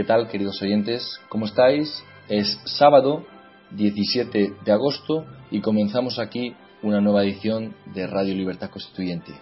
[0.00, 1.20] ¿Qué tal, queridos oyentes?
[1.28, 2.02] ¿Cómo estáis?
[2.26, 3.26] Es sábado
[3.72, 9.34] 17 de agosto y comenzamos aquí una nueva edición de Radio Libertad Constituyente.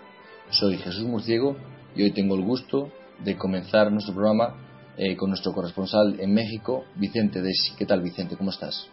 [0.51, 1.57] Soy Jesús Murciego
[1.95, 4.57] y hoy tengo el gusto de comenzar nuestro programa
[4.97, 7.77] eh, con nuestro corresponsal en México, Vicente Desi.
[7.77, 8.37] ¿Qué tal, Vicente?
[8.37, 8.91] ¿Cómo estás?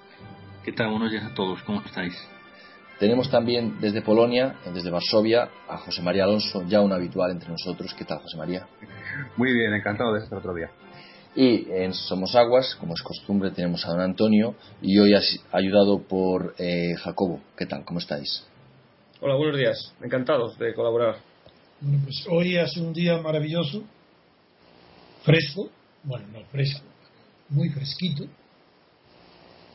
[0.63, 0.91] ¿Qué tal?
[0.91, 1.63] Buenos días a todos.
[1.63, 2.13] ¿Cómo estáis?
[2.99, 7.95] Tenemos también desde Polonia, desde Varsovia, a José María Alonso, ya un habitual entre nosotros.
[7.97, 8.67] ¿Qué tal, José María?
[9.35, 10.69] Muy bien, encantado de estar otro día.
[11.35, 15.13] Y en Somos Aguas, como es costumbre, tenemos a don Antonio y hoy
[15.51, 17.41] ayudado por eh, Jacobo.
[17.57, 17.83] ¿Qué tal?
[17.83, 18.47] ¿Cómo estáis?
[19.19, 19.93] Hola, buenos días.
[20.01, 21.17] Encantados de colaborar.
[21.81, 23.83] Bueno, pues hoy hace un día maravilloso,
[25.23, 25.69] fresco,
[26.03, 26.85] bueno, no fresco,
[27.49, 28.23] muy fresquito.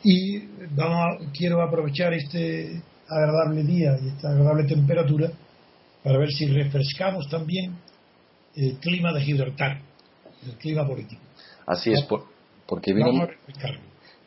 [0.03, 0.39] Y
[0.75, 5.31] vamos quiero aprovechar este agradable día y esta agradable temperatura
[6.03, 7.77] para ver si refrescamos también
[8.57, 9.83] el clima de Gibraltar,
[10.47, 11.21] el clima político.
[11.71, 12.05] Así es,
[12.67, 13.29] porque viene,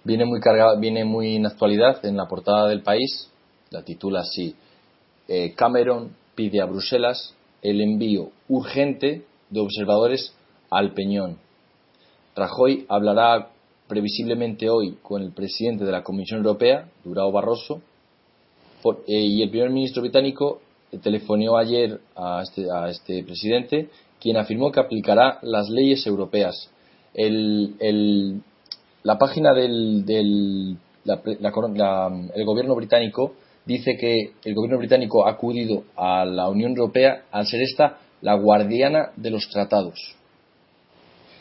[0.05, 3.29] viene muy cargado, viene muy en actualidad en la portada del país,
[3.69, 4.55] la titula así,
[5.27, 10.33] eh, Cameron pide a Bruselas el envío urgente de observadores
[10.69, 11.37] al Peñón.
[12.33, 13.49] Rajoy hablará
[13.89, 17.81] previsiblemente hoy con el presidente de la Comisión Europea, Durao Barroso,
[19.05, 20.61] eh, y el primer ministro británico
[21.01, 23.89] telefoneó ayer a este, a este presidente,
[24.21, 26.69] quien afirmó que aplicará las leyes europeas.
[27.13, 28.41] El,
[29.03, 33.35] la página del, del el gobierno británico
[33.65, 38.35] dice que el gobierno británico ha acudido a la Unión Europea al ser esta la
[38.35, 40.15] guardiana de los tratados.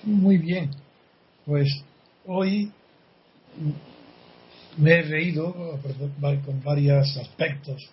[0.03, 0.71] Muy bien,
[1.47, 1.69] pues
[2.27, 2.73] hoy
[4.77, 5.55] me he reído
[6.45, 7.91] con varios aspectos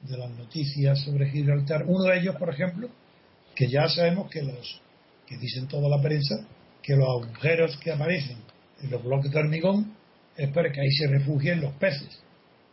[0.00, 1.84] de las noticias sobre Gibraltar.
[1.86, 2.88] Uno de ellos, por ejemplo,
[3.54, 4.80] que ya sabemos que los
[5.26, 6.46] que dicen toda la prensa
[6.82, 8.38] que los agujeros que aparecen
[8.82, 9.94] en los bloques de hormigón
[10.36, 12.22] es para que ahí se refugien los peces.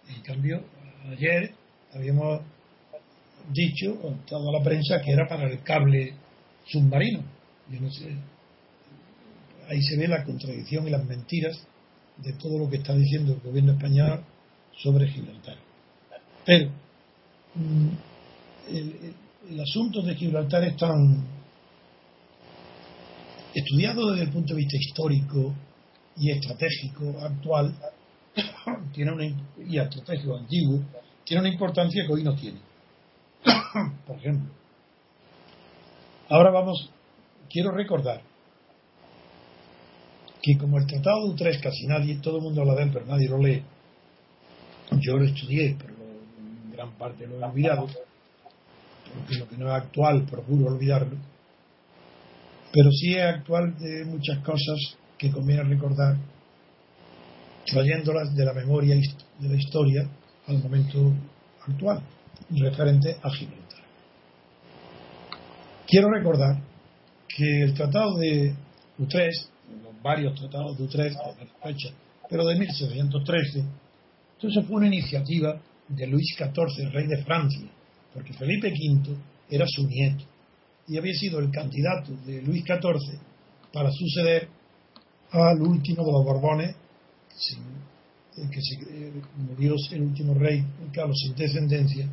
[0.07, 0.63] En cambio,
[1.11, 1.53] ayer
[1.93, 2.41] habíamos
[3.51, 6.13] dicho con toda la prensa que era para el cable
[6.65, 7.23] submarino.
[9.67, 11.59] Ahí se ve la contradicción y las mentiras
[12.17, 14.23] de todo lo que está diciendo el gobierno español
[14.77, 15.57] sobre Gibraltar.
[16.45, 16.69] Pero
[17.55, 17.89] mm,
[19.49, 21.38] el, asunto de Gibraltar es tan
[23.53, 25.53] estudiado desde el punto de vista histórico
[26.17, 27.73] y estratégico actual
[29.67, 30.81] y estratégico antiguo
[31.23, 32.59] tiene una importancia que hoy no tiene.
[34.07, 34.51] Por ejemplo,
[36.27, 36.89] ahora vamos,
[37.49, 38.21] quiero recordar
[40.41, 43.27] que como el Tratado de Utrecht casi nadie, todo el mundo habla él, pero nadie
[43.27, 43.63] lo lee.
[44.99, 49.83] Yo lo estudié, pero en gran parte lo he olvidado, porque lo que no es
[49.83, 51.17] actual procuro olvidarlo.
[52.71, 54.77] Pero sí es actual de muchas cosas
[55.17, 56.17] que conviene recordar,
[57.65, 58.95] trayéndolas de la memoria
[59.39, 60.07] de la historia
[60.47, 61.13] al momento
[61.67, 62.01] actual,
[62.49, 63.79] referente a Gibraltar.
[65.87, 66.61] Quiero recordar
[67.27, 68.55] que el Tratado de
[68.97, 69.49] Utrecht
[70.01, 71.17] varios tratados de Utrecht
[72.29, 73.65] pero de 1713.
[74.35, 77.67] Entonces fue una iniciativa de Luis XIV, rey de Francia,
[78.13, 79.17] porque Felipe V
[79.49, 80.23] era su nieto
[80.89, 83.19] y había sido el candidato de Luis XIV
[83.71, 84.49] para suceder
[85.31, 86.75] al último de los Borbones,
[88.35, 92.09] que se, eh, murió el último rey, Carlos, sin descendencia,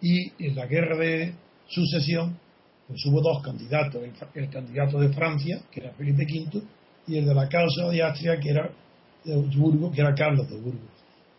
[0.00, 1.34] y en la guerra de
[1.66, 2.38] sucesión,
[2.86, 4.02] pues hubo dos candidatos,
[4.34, 6.62] el, candidato de Francia, que era Felipe V,
[7.08, 8.70] y el de la causa de Austria, que era
[9.24, 10.90] de Burgos, que era Carlos de Burgos.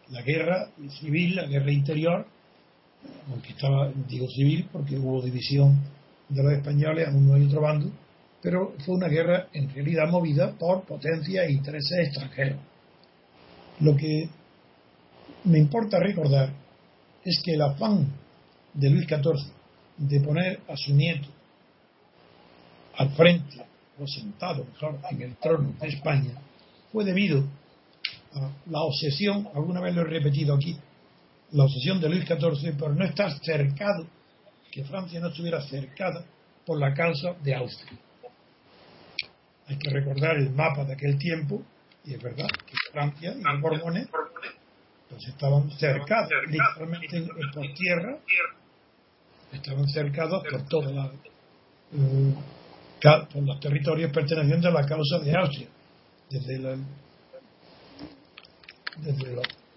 [0.09, 0.69] La guerra
[0.99, 2.27] civil, la guerra interior,
[3.29, 5.79] aunque estaba, digo civil, porque hubo división
[6.31, 7.91] de los españoles a uno y otro bando,
[8.41, 12.59] pero fue una guerra en realidad movida por potencias e intereses extranjeros.
[13.79, 14.29] Lo que
[15.43, 16.49] me importa recordar
[17.23, 18.07] es que el afán
[18.73, 19.51] de Luis XIV
[19.97, 21.27] de poner a su nieto
[22.97, 23.71] al frente
[24.07, 26.33] sentado mejor en el trono de España,
[26.91, 27.43] fue debido
[28.33, 30.75] a la obsesión, alguna vez lo he repetido aquí,
[31.51, 34.07] la obsesión de Luis XIV por no estar cercado,
[34.71, 36.23] que Francia no estuviera cercada
[36.65, 37.99] por la causa de Austria.
[39.67, 41.61] Hay que recordar el mapa de aquel tiempo,
[42.05, 44.07] y es verdad que Francia y los Borbones
[45.09, 48.17] pues estaban cercados, literalmente por tierra,
[49.51, 51.11] estaban cercados por toda la,
[51.93, 52.33] eh,
[53.33, 55.67] por los territorios pertenecientes a la causa de Austria,
[56.29, 56.79] desde, los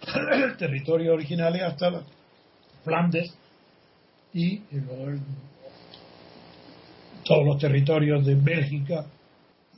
[0.59, 2.03] territorios originales hasta
[2.85, 3.35] Flandes
[4.35, 4.61] y
[7.25, 9.07] todos los territorios de Bélgica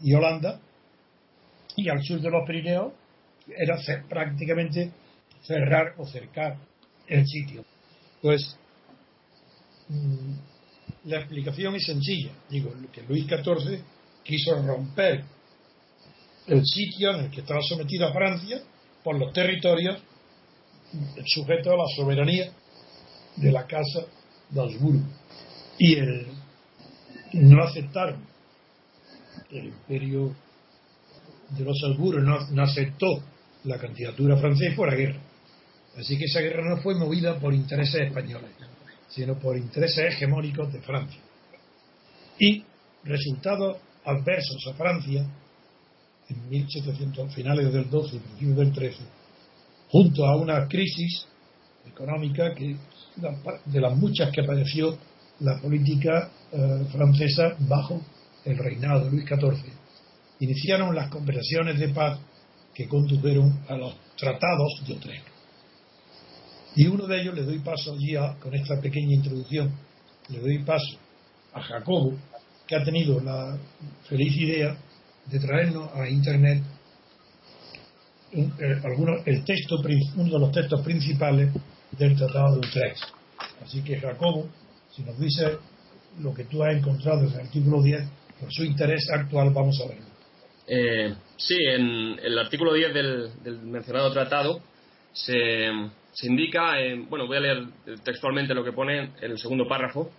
[0.02, 0.60] y Holanda
[1.76, 2.92] y al sur de los Pirineos
[3.54, 3.76] era
[4.08, 4.90] prácticamente
[5.42, 6.56] cerrar o cercar
[7.06, 7.64] el sitio.
[8.22, 8.56] Pues
[9.88, 10.34] mm,
[11.04, 12.32] la explicación es sencilla.
[12.48, 13.80] Digo, que Luis XIV
[14.24, 15.22] quiso romper
[16.48, 18.60] el sitio en el que estaba sometida Francia
[19.04, 20.00] por los territorios
[21.26, 22.50] sujetos a la soberanía
[23.36, 24.06] de la Casa
[24.50, 25.04] de Habsburgo.
[25.78, 26.26] Y el,
[27.34, 28.24] no aceptaron.
[29.50, 30.34] El imperio
[31.50, 33.22] de los Habsburgo no, aceptó
[33.64, 35.20] la candidatura francesa por la guerra.
[35.96, 38.50] Así que esa guerra no fue movida por intereses españoles,
[39.08, 41.20] sino por intereses hegemónicos de Francia.
[42.38, 42.64] Y
[43.04, 45.26] resultados adversos a Francia
[46.28, 48.98] en 1700, finales del 12 y principios del 13,
[49.88, 51.26] junto a una crisis
[51.86, 52.76] económica que
[53.16, 54.96] de las muchas que padeció
[55.40, 58.00] la política eh, francesa bajo
[58.44, 59.72] el reinado de Luis XIV,
[60.40, 62.18] iniciaron las conversaciones de paz
[62.74, 65.26] que condujeron a los tratados de Utrecht.
[66.76, 69.72] Y uno de ellos le doy paso allí con esta pequeña introducción,
[70.28, 70.98] le doy paso
[71.54, 72.14] a Jacobo,
[72.66, 73.56] que ha tenido la
[74.08, 74.76] feliz idea
[75.26, 76.62] de traernos a Internet
[78.32, 78.46] eh,
[79.24, 79.76] el texto,
[80.16, 81.50] uno de los textos principales
[81.92, 83.02] del Tratado de Utrecht.
[83.62, 84.48] Así que Jacobo,
[84.90, 85.58] si nos dice
[86.20, 88.02] lo que tú has encontrado en el artículo 10,
[88.40, 90.06] por su interés actual, vamos a verlo.
[90.68, 94.60] Eh, sí, en el artículo 10 del, mencionado tratado
[95.12, 95.68] se,
[96.22, 97.66] indica, eh, bueno, voy a leer
[98.02, 100.10] textualmente lo que pone en el segundo párrafo,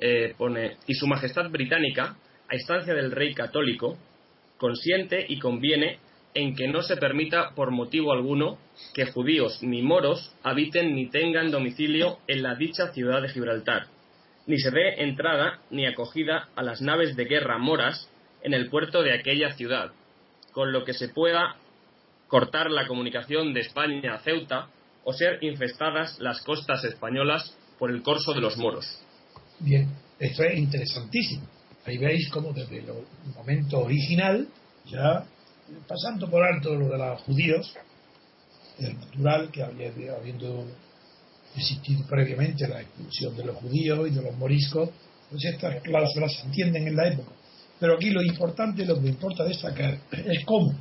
[0.00, 2.16] eh, pone, y Su Majestad Británica,
[2.48, 3.98] a instancia del Rey Católico,
[4.56, 5.98] consiente y conviene
[6.34, 8.58] en que no se permita por motivo alguno
[8.94, 13.86] que judíos ni moros habiten ni tengan domicilio en la dicha ciudad de Gibraltar,
[14.46, 18.08] ni se dé entrada ni acogida a las naves de guerra moras
[18.42, 19.92] en el puerto de aquella ciudad,
[20.52, 21.56] con lo que se pueda
[22.28, 24.68] cortar la comunicación de España a Ceuta
[25.04, 28.86] o ser infestadas las costas españolas por el corso de los moros.
[29.58, 29.88] Bien,
[30.18, 31.46] esto es interesantísimo.
[31.84, 32.86] Ahí veis cómo desde el
[33.34, 34.46] momento original,
[34.86, 35.24] ya
[35.86, 37.74] pasando por alto lo de los judíos,
[38.78, 40.66] es natural que había, habiendo
[41.54, 44.90] existido previamente la expulsión de los judíos y de los moriscos,
[45.30, 47.32] pues estas cláusulas se entienden en la época.
[47.78, 50.74] Pero aquí lo importante, lo que importa destacar, es cómo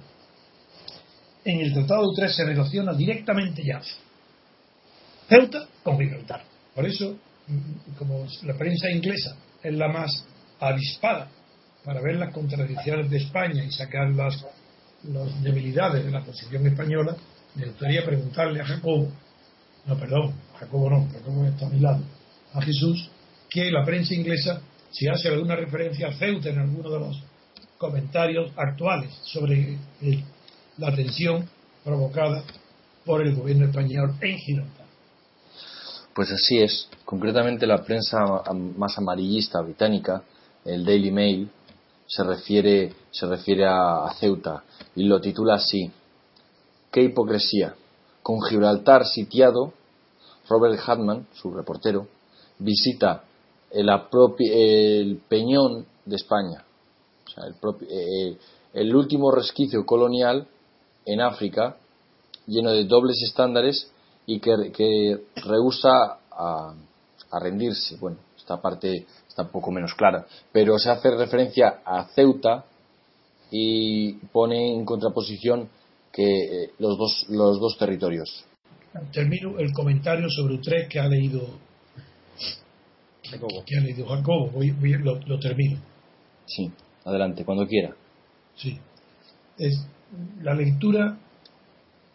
[1.43, 3.81] en el Tratado de Utrecht se relaciona directamente ya
[5.27, 6.43] Ceuta con Gibraltar.
[6.73, 7.17] Por eso,
[7.97, 10.25] como la prensa inglesa es la más
[10.59, 11.29] avispada
[11.83, 14.45] para ver las contradicciones de España y sacar las,
[15.03, 17.15] las debilidades de la posición española,
[17.55, 19.07] me gustaría preguntarle a Jacobo,
[19.85, 22.03] no, perdón, Jacobo no, Jacobo está a mi lado,
[22.53, 23.09] a Jesús,
[23.49, 27.23] que la prensa inglesa si hace alguna referencia a Ceuta en alguno de los
[27.77, 29.77] comentarios actuales sobre
[30.77, 31.47] la tensión
[31.83, 32.43] provocada
[33.05, 34.85] por el gobierno español en Gibraltar.
[36.13, 36.89] Pues así es.
[37.05, 38.17] Concretamente la prensa
[38.53, 40.23] más amarillista británica,
[40.65, 41.49] el Daily Mail,
[42.09, 44.63] se refiere, se refiere a Ceuta
[44.95, 45.91] y lo titula así.
[46.91, 47.75] Qué hipocresía.
[48.23, 49.73] Con Gibraltar sitiado,
[50.49, 52.07] Robert Hartman, su reportero,
[52.57, 53.23] visita
[53.69, 53.89] el,
[54.39, 56.63] el Peñón de España,
[57.25, 57.55] o sea, el,
[57.87, 58.37] eh,
[58.73, 60.47] el, último resquicio colonial
[61.05, 61.77] en África,
[62.47, 63.91] lleno de dobles estándares
[64.25, 66.73] y que, que rehúsa a,
[67.31, 67.97] a, rendirse.
[67.97, 68.17] Bueno,
[68.49, 72.65] esta parte está un poco menos clara, pero se hace referencia a Ceuta
[73.51, 75.69] y pone en contraposición
[76.11, 78.45] que eh, los dos, los dos territorios.
[79.13, 81.41] Termino el comentario sobre Utrecht que ha leído
[83.67, 85.79] que ha leído Jacobo, voy, lo, termino.
[86.47, 86.71] Sí,
[87.05, 87.95] adelante, cuando quiera.
[88.55, 88.79] Sí.
[89.59, 89.85] Es,
[90.41, 91.19] la lectura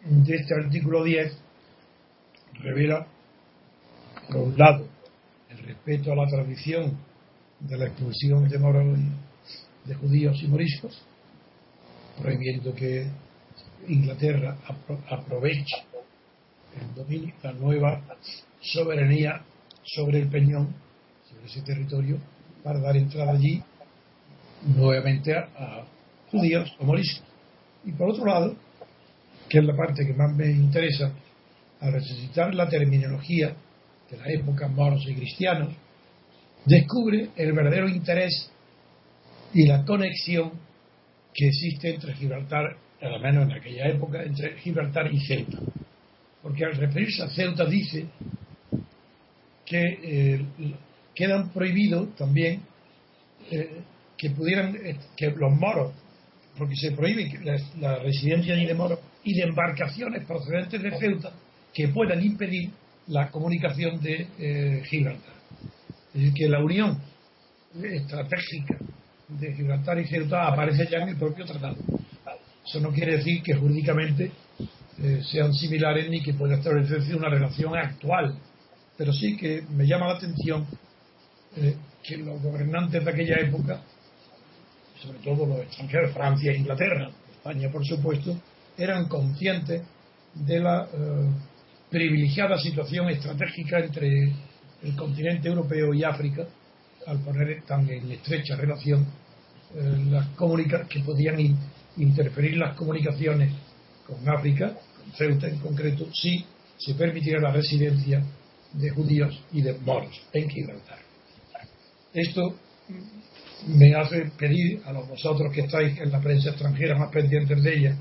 [0.03, 1.37] de este artículo 10
[2.59, 3.07] revela,
[4.27, 4.94] por un lado,
[5.65, 6.97] respeto a la tradición
[7.59, 8.97] de la expulsión de moros
[9.85, 11.01] de judíos y moriscos,
[12.21, 13.07] prohibiendo que
[13.87, 14.57] Inglaterra
[15.09, 15.75] aproveche
[16.79, 18.01] el dominio, la nueva
[18.61, 19.41] soberanía
[19.83, 20.85] sobre el peñón
[21.45, 22.17] ese territorio
[22.63, 23.61] para dar entrada allí
[24.75, 25.85] nuevamente a,
[26.31, 27.23] judíos o moriscos.
[27.85, 28.55] Y por otro lado,
[29.47, 31.11] que es la parte que más me interesa,
[31.79, 33.55] al necesitar la terminología
[34.09, 35.73] de la época moros y cristianos,
[36.65, 38.51] descubre el verdadero interés
[39.53, 40.51] y la conexión
[41.33, 45.59] que existe entre Gibraltar, al menos en aquella época, entre Gibraltar y Ceuta.
[46.41, 48.05] Porque al referirse a Ceuta dice
[49.65, 50.45] que eh,
[51.13, 52.61] quedan prohibidos también
[53.49, 53.81] eh,
[54.17, 55.93] que pudieran eh, que los moros
[56.57, 61.31] porque se prohíbe la, la residencia de moros y de embarcaciones procedentes de Ceuta
[61.73, 62.71] que puedan impedir
[63.07, 65.33] la comunicación de eh, Gibraltar.
[66.13, 66.99] Es decir, que la unión
[67.83, 68.77] estratégica
[69.27, 71.75] de Gibraltar y Ceuta aparece ya en el propio tratado.
[72.65, 74.31] Eso no quiere decir que jurídicamente
[74.97, 78.35] eh, sean similares ni que pueda establecerse una relación actual,
[78.97, 80.65] pero sí que me llama la atención
[81.57, 83.81] eh, que los gobernantes de aquella época,
[85.01, 88.39] sobre todo los extranjeros, Francia e Inglaterra, España por supuesto,
[88.77, 89.83] eran conscientes
[90.33, 90.87] de la
[91.89, 94.31] privilegiada situación estratégica entre
[94.83, 96.45] el continente europeo y África,
[97.07, 99.05] al poner tan en estrecha relación
[100.09, 100.27] las
[100.89, 101.57] que podían
[101.97, 103.51] interferir las comunicaciones
[104.07, 106.45] con África, con Ceuta en concreto, si
[106.77, 108.23] se permitiera la residencia
[108.73, 110.99] de judíos y de moros en Gibraltar.
[112.13, 112.55] Esto
[113.67, 117.77] me hace pedir a los vosotros que estáis en la prensa extranjera más pendientes de
[117.77, 117.97] ella,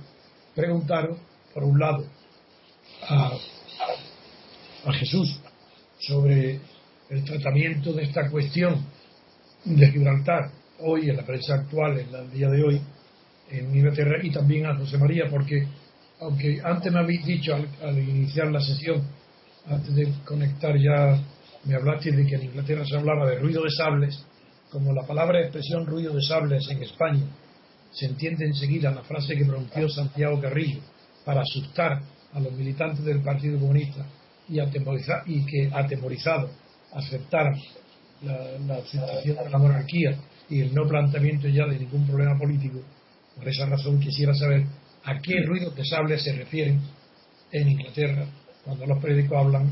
[0.55, 1.19] preguntaros,
[1.53, 2.07] por un lado,
[3.09, 3.33] a,
[4.85, 5.41] a Jesús
[5.99, 6.61] sobre
[7.11, 8.85] el tratamiento de esta cuestión
[9.64, 10.50] de Gibraltar
[10.81, 12.81] hoy en la prensa actual, en el día de hoy,
[13.50, 15.67] en Inglaterra, y también a José María, porque
[16.21, 19.03] aunque antes me habéis dicho al, iniciar la sesión,
[19.67, 21.21] antes de conectar ya,
[21.64, 24.25] me hablaste de que en Inglaterra se hablaba de ruido de sables,
[24.71, 27.25] como la palabra expresión ruido de sables en España
[27.93, 30.81] se entiende enseguida la frase que pronunció Santiago Carrillo
[31.25, 34.05] para asustar a los militantes del Partido Comunista
[34.49, 36.51] y, atemorizar, y que atemorizados
[36.93, 37.55] aceptaran
[38.23, 40.17] la, la aceptación de la monarquía
[40.49, 42.81] y el no planteamiento ya de ningún problema político.
[43.37, 44.65] Por esa razón quisiera saber
[45.05, 46.81] a qué ruido de sable se refieren
[47.53, 48.27] en Inglaterra
[48.65, 49.71] cuando los periódicos hablan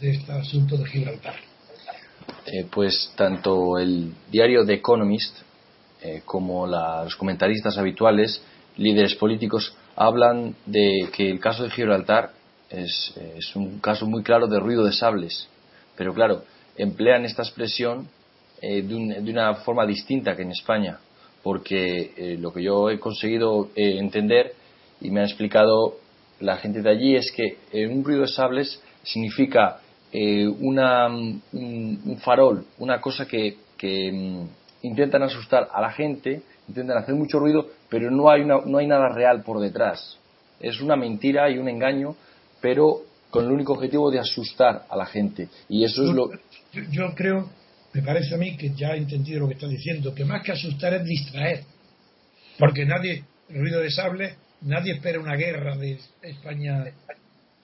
[0.00, 1.34] de este asunto de Gibraltar.
[2.46, 5.36] Eh, pues tanto el diario The Economist
[6.02, 8.42] eh, como los comentaristas habituales,
[8.76, 12.32] líderes políticos, hablan de que el caso de Gibraltar
[12.72, 15.48] es, un caso muy claro de ruido de sables.
[15.96, 16.42] Pero claro,
[16.76, 18.08] emplean esta expresión
[18.60, 20.98] eh, de, una forma distinta que en España,
[21.42, 24.54] porque eh, lo que yo he conseguido eh, entender
[25.00, 25.96] y me ha explicado
[26.40, 29.78] la gente de allí es que un ruido de sables significa
[30.12, 34.42] una, un, farol, una cosa que, mm,
[34.82, 39.08] intentan asustar a la gente, intentan hacer mucho ruido, pero no hay, no hay nada
[39.08, 40.18] real por detrás.
[40.60, 42.16] Es una mentira y un engaño,
[42.62, 45.48] pero con el único objetivo de asustar a la gente.
[45.68, 46.30] Y eso es lo.
[46.90, 47.50] yo creo
[47.92, 50.52] me parece a mí que ya he entendido lo que está diciendo, que más que
[50.52, 51.64] asustar es distraer.
[52.58, 56.84] Porque nadie, el ruido de sable, nadie espera una guerra de España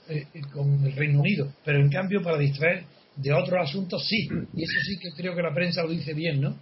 [0.08, 1.52] eh, eh, con el Reino Unido.
[1.64, 2.84] Pero en cambio, para distraer
[3.16, 4.28] de otros asuntos, sí.
[4.54, 6.56] Y eso sí que creo que la prensa lo dice bien, ¿no?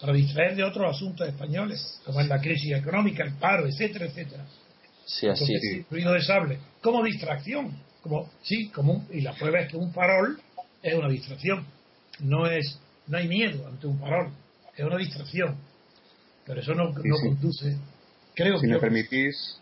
[0.00, 4.44] Para distraer de otros asuntos españoles, como es la crisis económica, el paro, etcétera, etcétera.
[5.18, 5.90] Sí, así es.
[5.90, 7.72] Ruido de sable, como distracción.
[8.02, 10.40] Como, sí, como y la prueba es que un farol
[10.82, 11.66] es una distracción
[12.22, 14.30] no es no hay miedo ante un farol,
[14.76, 15.56] es una distracción.
[16.46, 17.76] Pero eso no, conduce.
[18.34, 19.58] Creo si me permitís,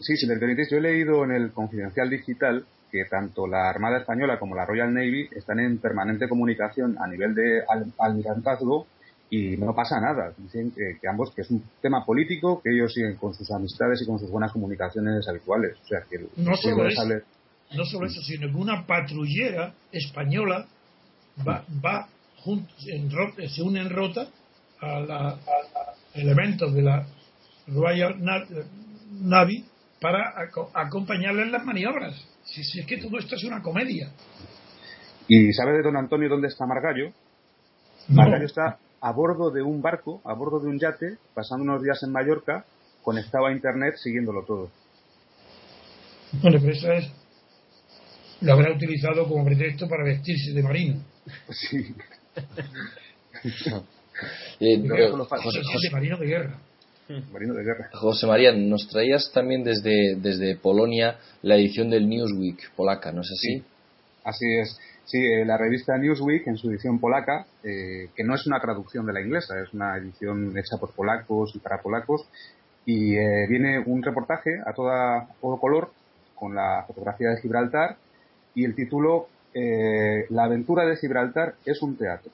[0.00, 3.98] sí, si me permitís, yo he leído en el Confidencial Digital que tanto la Armada
[3.98, 7.62] Española como la Royal Navy están en permanente comunicación a nivel de
[7.98, 8.86] almirantazgo
[9.32, 10.34] y no pasa nada.
[10.36, 14.06] Dicen que, ambos que es un tema político, que ellos siguen con sus amistades y
[14.06, 15.78] con sus buenas comunicaciones habituales.
[15.82, 17.02] O sea que no solo, eso,
[17.72, 20.66] no solo eso, sino que una patrullera española
[21.48, 22.08] va, va
[22.44, 23.08] en
[23.48, 24.28] se une en rota
[24.82, 25.38] a, la,
[26.12, 27.06] elementos de la
[27.68, 28.22] Royal
[29.12, 29.64] Navy
[29.98, 30.34] para
[30.74, 32.22] acompañarle en las maniobras.
[32.44, 34.12] Si, si, es que todo esto es una comedia.
[35.26, 37.14] ¿Y sabe de don Antonio dónde está Margallo?
[38.08, 42.02] Margallo está a bordo de un barco, a bordo de un yate, pasando unos días
[42.04, 42.64] en Mallorca,
[43.02, 44.70] conectado a internet, siguiéndolo todo.
[46.40, 47.10] Bueno, pero eso es.
[48.40, 51.02] Lo habrá utilizado como pretexto para vestirse de marino.
[51.50, 51.94] Sí.
[54.60, 55.26] Eh, marino
[57.54, 57.90] de guerra.
[57.92, 63.32] José María, nos traías también desde, desde Polonia la edición del Newsweek polaca, ¿no es
[63.32, 63.64] así?
[64.24, 64.78] así es.
[65.04, 69.04] Sí, eh, la revista Newsweek en su edición polaca, eh, que no es una traducción
[69.06, 72.26] de la inglesa, es una edición hecha por polacos y para polacos,
[72.84, 73.10] y
[73.46, 75.92] viene un reportaje a toda, todo color
[76.34, 77.96] con la fotografía de Gibraltar
[78.56, 82.32] y el título eh, La aventura de Gibraltar es un teatro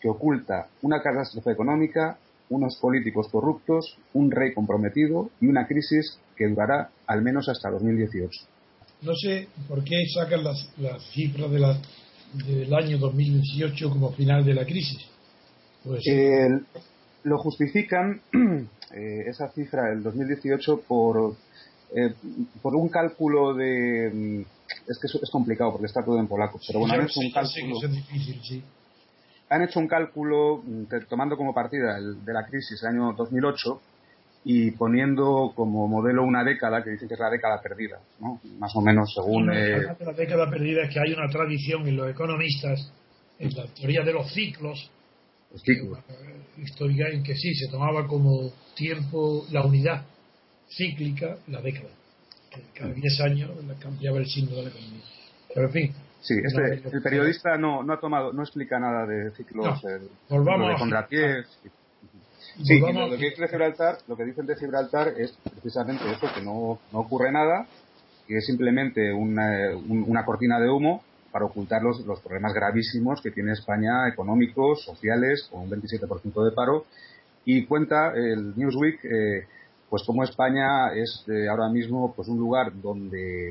[0.00, 2.18] que oculta una catástrofe económica,
[2.50, 8.28] unos políticos corruptos, un rey comprometido y una crisis que durará al menos hasta 2018.
[9.02, 10.68] No sé por qué sacan las,
[11.12, 11.78] cifras de la,
[12.46, 15.08] del año 2018 como final de la crisis.
[17.24, 18.20] lo justifican
[18.94, 21.36] eh, esa cifra del 2018 por,
[21.94, 22.14] eh,
[22.60, 24.10] por un cálculo de...
[24.12, 24.40] Mm,
[24.88, 27.76] es que es, complicado porque está todo en polaco, pero bueno, han hecho un cálculo...
[29.50, 30.62] Han hecho un cálculo
[31.08, 33.80] tomando como partida el, de la crisis del año 2008
[34.44, 38.40] y poniendo como modelo una década que dicen que es la década perdida, ¿no?
[38.58, 39.50] Más o menos según...
[39.50, 39.82] Eh...
[40.00, 42.92] La década perdida es que hay una tradición en los economistas,
[43.38, 44.90] en la teoría de los ciclos,
[45.50, 45.98] los ciclos.
[46.10, 50.04] Eh, histórica en que sí, se tomaba como tiempo la unidad
[50.68, 51.90] cíclica la década.
[52.74, 55.02] Cada 10 años cambiaba el signo de la economía.
[55.54, 55.94] Pero en fin.
[56.20, 60.68] Sí, este, el periodista no, no ha tomado, no explica nada de ciclos, no, volvamos
[60.70, 61.46] de contrapiés.
[62.62, 66.78] Sí, lo, que dice Gibraltar, lo que dicen de Gibraltar es precisamente eso, que no,
[66.92, 67.66] no ocurre nada,
[68.28, 73.32] que es simplemente una, una cortina de humo para ocultar los, los, problemas gravísimos que
[73.32, 76.84] tiene España económicos, sociales, con un 27% de paro.
[77.44, 79.46] Y cuenta el Newsweek, eh,
[79.90, 83.48] pues como España es eh, ahora mismo pues un lugar donde,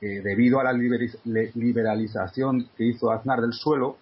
[0.00, 3.98] eh, debido a la liberalización que hizo Aznar del suelo,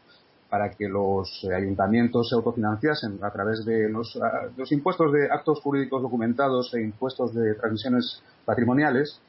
[0.54, 4.16] para que los ayuntamientos se autofinanciasen a través de los,
[4.56, 9.20] los, impuestos de actos jurídicos documentados e impuestos de transmisiones patrimoniales,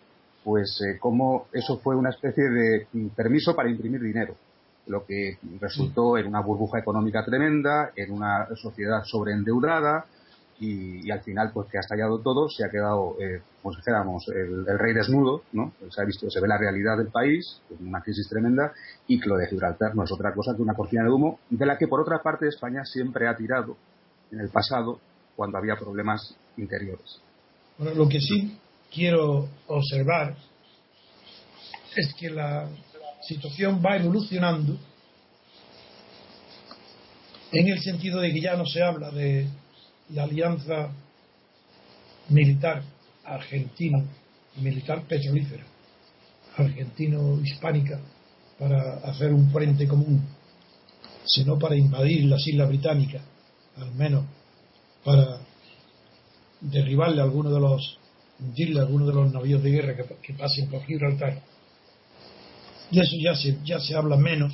[0.43, 2.85] pues eh, como eso fue una especie de
[3.15, 4.35] permiso para imprimir dinero,
[4.85, 10.05] lo que resultó en una burbuja económica tremenda, en una sociedad sobreendeudada,
[10.59, 14.65] y, al final pues que ha estallado todo se ha quedado eh, como dijéramos el,
[14.79, 18.71] rey desnudo no se ha visto se ve la realidad del país una crisis tremenda
[19.07, 21.65] y que lo de Gibraltar no es otra cosa que una cortina de humo de
[21.65, 23.75] la que por otra parte España siempre ha tirado
[24.31, 24.99] en el pasado
[25.35, 27.19] cuando había problemas interiores.
[27.77, 28.57] Bueno lo que sí
[28.93, 30.35] quiero observar
[31.97, 32.69] es que la
[33.27, 34.77] situación va evolucionando
[37.51, 39.47] en el sentido de que ya no se habla de
[40.09, 40.91] la alianza
[42.29, 42.83] militar
[43.23, 44.03] argentino,
[44.57, 45.63] militar petrolífera,
[46.57, 47.99] argentino-hispánica,
[48.59, 50.23] para hacer un frente común,
[51.25, 53.21] sino para invadir las islas británicas,
[53.77, 54.25] al menos
[55.03, 55.39] para
[56.61, 57.99] derribarle a alguno de los,
[58.39, 61.41] hundirle a alguno de los navíos de guerra que, pasen por Gibraltar.
[62.91, 64.53] De eso ya se, ya se habla menos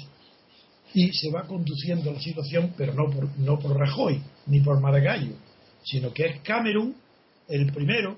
[0.93, 5.35] y se va conduciendo la situación, pero no por, no por Rajoy ni por Margallo,
[5.83, 6.95] sino que es Camerún
[7.47, 8.17] el primero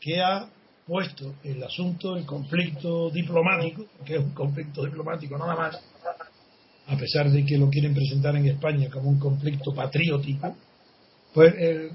[0.00, 0.48] que ha
[0.86, 5.80] puesto el asunto, el conflicto diplomático, que es un conflicto diplomático nada más,
[6.86, 10.56] a pesar de que lo quieren presentar en España como un conflicto patriótico,
[11.32, 11.90] pues eh,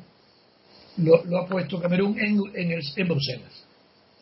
[0.97, 3.65] lo, ha puesto Camerún en, en, en Bruselas.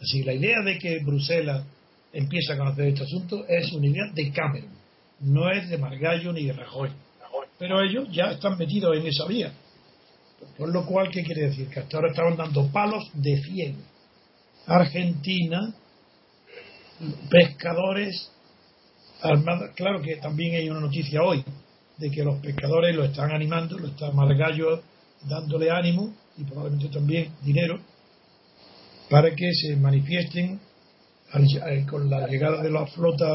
[0.01, 1.63] Así la idea de que Bruselas
[2.11, 4.82] empieza a conocer este asunto es una idea de Camerún
[5.23, 6.89] no es de Margallo ni de Rajoy.
[7.57, 9.51] Pero ellos ya están metidos en esa vía.
[10.57, 11.69] Por lo cual, ¿qué quiere decir?
[11.69, 13.77] Que hasta ahora estaban dando palos de ciego.
[14.65, 15.73] Argentina,
[17.29, 18.31] pescadores
[19.21, 19.71] armados.
[19.75, 21.43] Claro que también hay una noticia hoy
[21.97, 24.81] de que los pescadores lo están animando, lo está Margallo
[25.23, 27.79] dándole ánimo y probablemente también dinero
[29.09, 30.59] para que se manifiesten
[31.33, 33.29] eh, con la llegada de la flota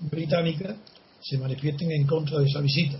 [0.00, 0.76] británica
[1.24, 2.98] se manifiesten en contra de esa visita.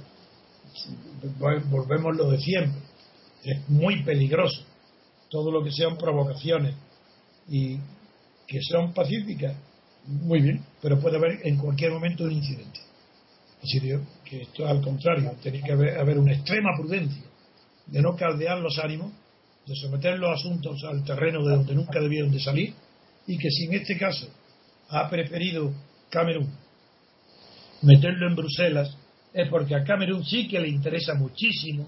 [1.68, 2.80] Volvemos lo de siempre.
[3.44, 4.62] Es muy peligroso.
[5.28, 6.74] Todo lo que sean provocaciones
[7.48, 7.76] y
[8.46, 9.54] que sean pacíficas,
[10.06, 12.80] muy bien, pero puede haber en cualquier momento un incidente.
[13.62, 17.22] Así que esto al contrario, tiene que haber, haber una extrema prudencia
[17.86, 19.12] de no caldear los ánimos,
[19.66, 22.74] de someter los asuntos al terreno de donde nunca debieron de salir
[23.26, 24.28] y que si en este caso
[24.88, 25.72] ha preferido
[26.10, 26.63] Camerún
[27.84, 28.96] meterlo en Bruselas
[29.32, 31.86] es porque a Camerún sí que le interesa muchísimo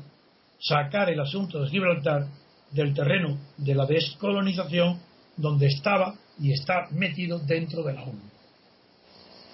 [0.59, 2.27] sacar el asunto de Gibraltar
[2.71, 4.99] del terreno de la descolonización
[5.37, 8.21] donde estaba y está metido dentro de la ONU.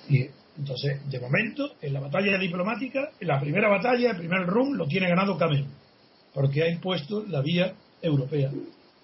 [0.09, 0.27] Y
[0.59, 4.87] entonces, de momento, en la batalla diplomática, en la primera batalla, el primer run lo
[4.87, 5.73] tiene ganado Camerún,
[6.35, 8.51] porque ha impuesto la vía europea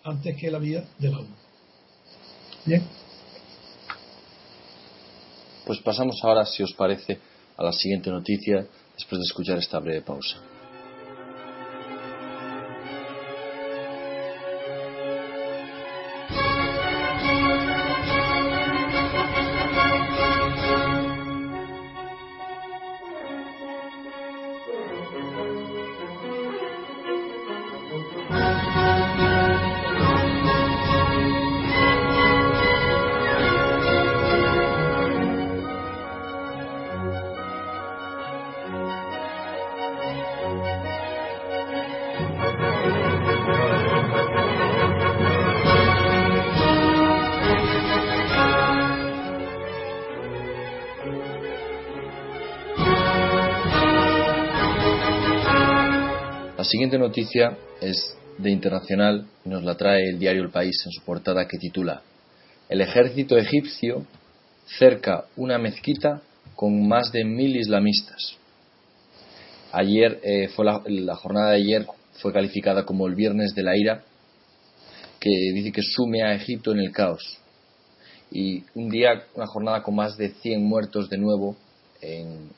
[0.04, 1.34] antes que la vía de la ONU.
[2.64, 2.82] Bien.
[5.66, 7.18] Pues pasamos ahora, si os parece,
[7.58, 10.38] a la siguiente noticia después de escuchar esta breve pausa.
[56.68, 61.02] Siguiente noticia es de internacional y nos la trae el diario El País en su
[61.02, 62.02] portada que titula
[62.68, 64.04] El ejército egipcio
[64.78, 66.20] cerca una mezquita
[66.54, 68.36] con más de mil islamistas.
[69.72, 71.86] Ayer eh, fue la, jornada de ayer
[72.20, 74.02] fue calificada como el viernes de la ira,
[75.20, 77.38] que dice que sume a Egipto en el caos.
[78.30, 81.56] Y un día, una jornada con más de 100 muertos de nuevo
[82.02, 82.50] en,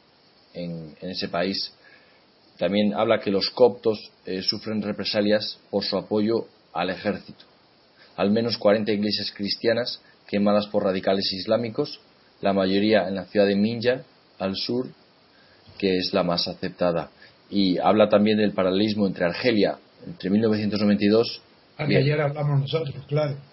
[0.55, 1.73] en ese país
[2.61, 6.45] también habla que los coptos eh, sufren represalias por su apoyo
[6.75, 7.47] al ejército.
[8.17, 12.01] Al menos 40 iglesias cristianas quemadas por radicales islámicos,
[12.43, 14.03] la mayoría en la ciudad de Minja,
[14.39, 14.89] al sur,
[15.79, 17.09] que es la más aceptada.
[17.49, 21.41] Y habla también del paralelismo entre Argelia entre 1992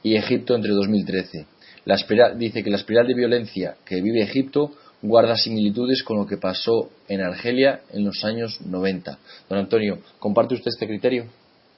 [0.03, 1.45] y, y Egipto entre 2013.
[1.85, 1.95] La
[2.35, 6.89] dice que la espiral de violencia que vive Egipto guarda similitudes con lo que pasó
[7.07, 9.17] en Argelia en los años 90.
[9.49, 11.25] Don Antonio, ¿comparte usted este criterio?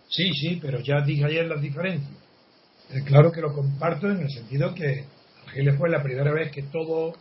[0.10, 2.12] Sí, sí, pero ya dije ayer las diferencias.
[2.92, 5.06] Eh, claro que lo comparto en el sentido que
[5.46, 7.14] Argelia fue la primera vez que todo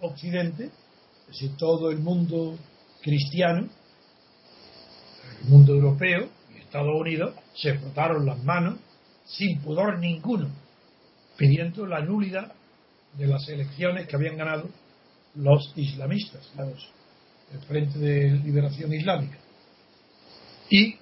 [0.00, 2.56] Occidente, es decir, todo el mundo
[3.02, 3.68] cristiano,
[5.42, 8.78] el mundo europeo y Estados Unidos, se frotaron las manos
[9.24, 10.50] sin pudor ninguno,
[11.36, 12.52] pidiendo la nulidad
[13.14, 14.68] de las elecciones que habían ganado
[15.36, 16.50] los islamistas,
[17.52, 19.38] el Frente de Liberación Islámica.
[20.70, 20.96] Y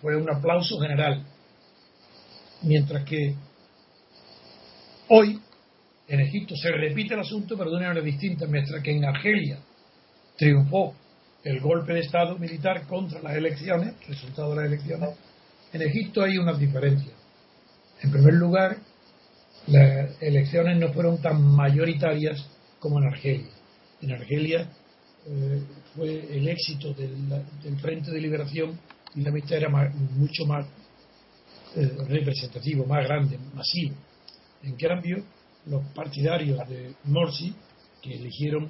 [0.00, 1.24] fue un aplauso general.
[2.62, 3.34] Mientras que
[5.08, 5.40] hoy
[6.08, 9.58] en Egipto se repite el asunto, pero de una manera distinta, mientras que en Argelia
[10.36, 10.94] triunfó
[11.44, 15.10] el golpe de Estado militar contra las elecciones, resultado de las elecciones,
[15.72, 17.14] en Egipto hay unas diferencias.
[18.02, 18.78] En primer lugar,
[19.66, 22.44] las elecciones no fueron tan mayoritarias
[22.80, 23.57] como en Argelia
[24.00, 24.68] en Argelia
[25.26, 25.62] eh,
[25.94, 28.78] fue el éxito del, Frente de Liberación
[29.14, 30.66] y la mitad era mucho más
[31.76, 33.94] eh, representativo, más grande, masivo.
[34.62, 35.24] En cambio,
[35.66, 37.54] los partidarios de Morsi,
[38.00, 38.68] que eligieron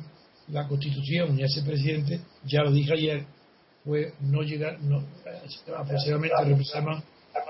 [0.49, 3.25] la constitución y a ese presidente, ya lo dije ayer,
[3.85, 5.05] fue no llegar, no,
[5.77, 7.03] aproximadamente representan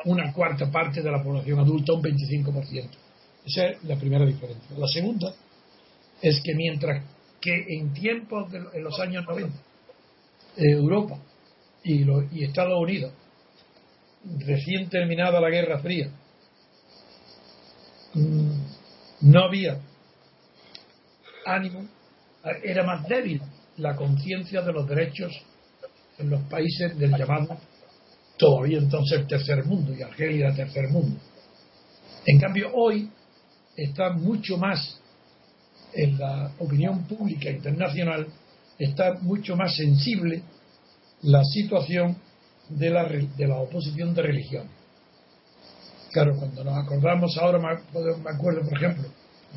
[0.04, 2.88] una cuarta parte de la población adulta, un 25%.
[3.46, 4.76] Esa es la primera diferencia.
[4.76, 5.34] La segunda
[6.20, 7.02] es que mientras
[7.40, 9.56] que en tiempos de en los años 90,
[10.56, 11.18] Europa
[11.82, 13.12] y, y Estados Unidos,
[14.38, 16.10] recién terminada la Guerra Fría,
[18.14, 18.60] mm,
[19.22, 19.80] no había
[21.46, 21.86] ánimo,
[22.62, 23.40] era más débil
[23.76, 25.32] la conciencia de los derechos
[26.18, 27.56] en los países del llamado
[28.38, 31.18] todavía entonces tercer mundo y Argelia tercer mundo.
[32.24, 33.10] En cambio hoy
[33.76, 35.00] está mucho más
[35.98, 38.28] en la opinión pública internacional
[38.78, 40.42] está mucho más sensible
[41.22, 42.16] la situación
[42.68, 44.68] de la, de la oposición de religión.
[46.12, 49.08] Claro, cuando nos acordamos ahora, me acuerdo, por ejemplo,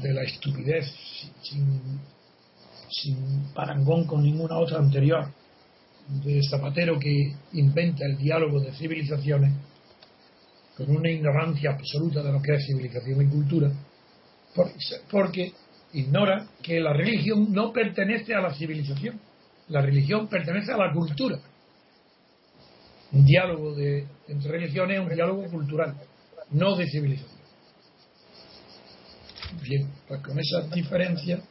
[0.02, 0.92] de la estupidez
[1.44, 2.00] sin,
[2.90, 5.32] sin parangón con ninguna otra anterior,
[6.24, 9.54] de Zapatero que inventa el diálogo de civilizaciones
[10.76, 13.72] con una ignorancia absoluta de lo que es civilización y cultura,
[15.10, 15.54] porque
[15.94, 19.20] ignora que la religión no pertenece a la civilización,
[19.68, 21.40] la religión pertenece a la cultura.
[23.12, 25.96] Un diálogo de, entre religiones es un diálogo cultural,
[26.52, 27.42] no de civilización.
[29.62, 31.42] Bien, pues con esa diferencia,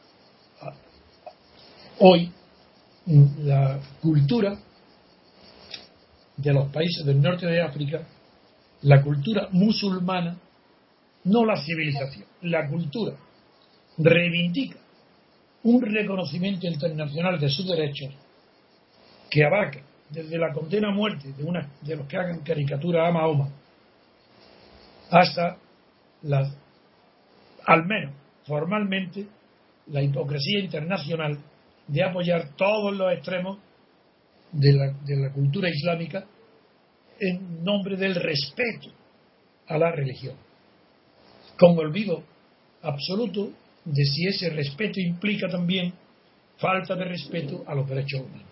[1.99, 2.31] hoy
[3.43, 4.57] la cultura
[6.37, 8.07] de los países del norte de África,
[8.81, 10.37] la cultura musulmana,
[11.25, 13.15] no la civilización, la cultura
[14.03, 14.77] reivindica
[15.63, 18.13] un reconocimiento internacional de sus derechos
[19.29, 23.11] que abarca desde la condena a muerte de, una, de los que hagan caricatura a
[23.11, 23.49] Mahoma
[25.09, 25.57] hasta
[27.65, 28.13] al menos
[28.45, 29.27] formalmente,
[29.87, 31.37] la hipocresía internacional
[31.87, 33.59] de apoyar todos los extremos
[34.51, 36.25] de la, de la cultura islámica
[37.19, 38.89] en nombre del respeto
[39.67, 40.35] a la religión,
[41.57, 42.23] con olvido
[42.81, 43.51] absoluto
[43.85, 45.93] de si ese respeto implica también
[46.57, 48.51] falta de respeto a los derechos humanos.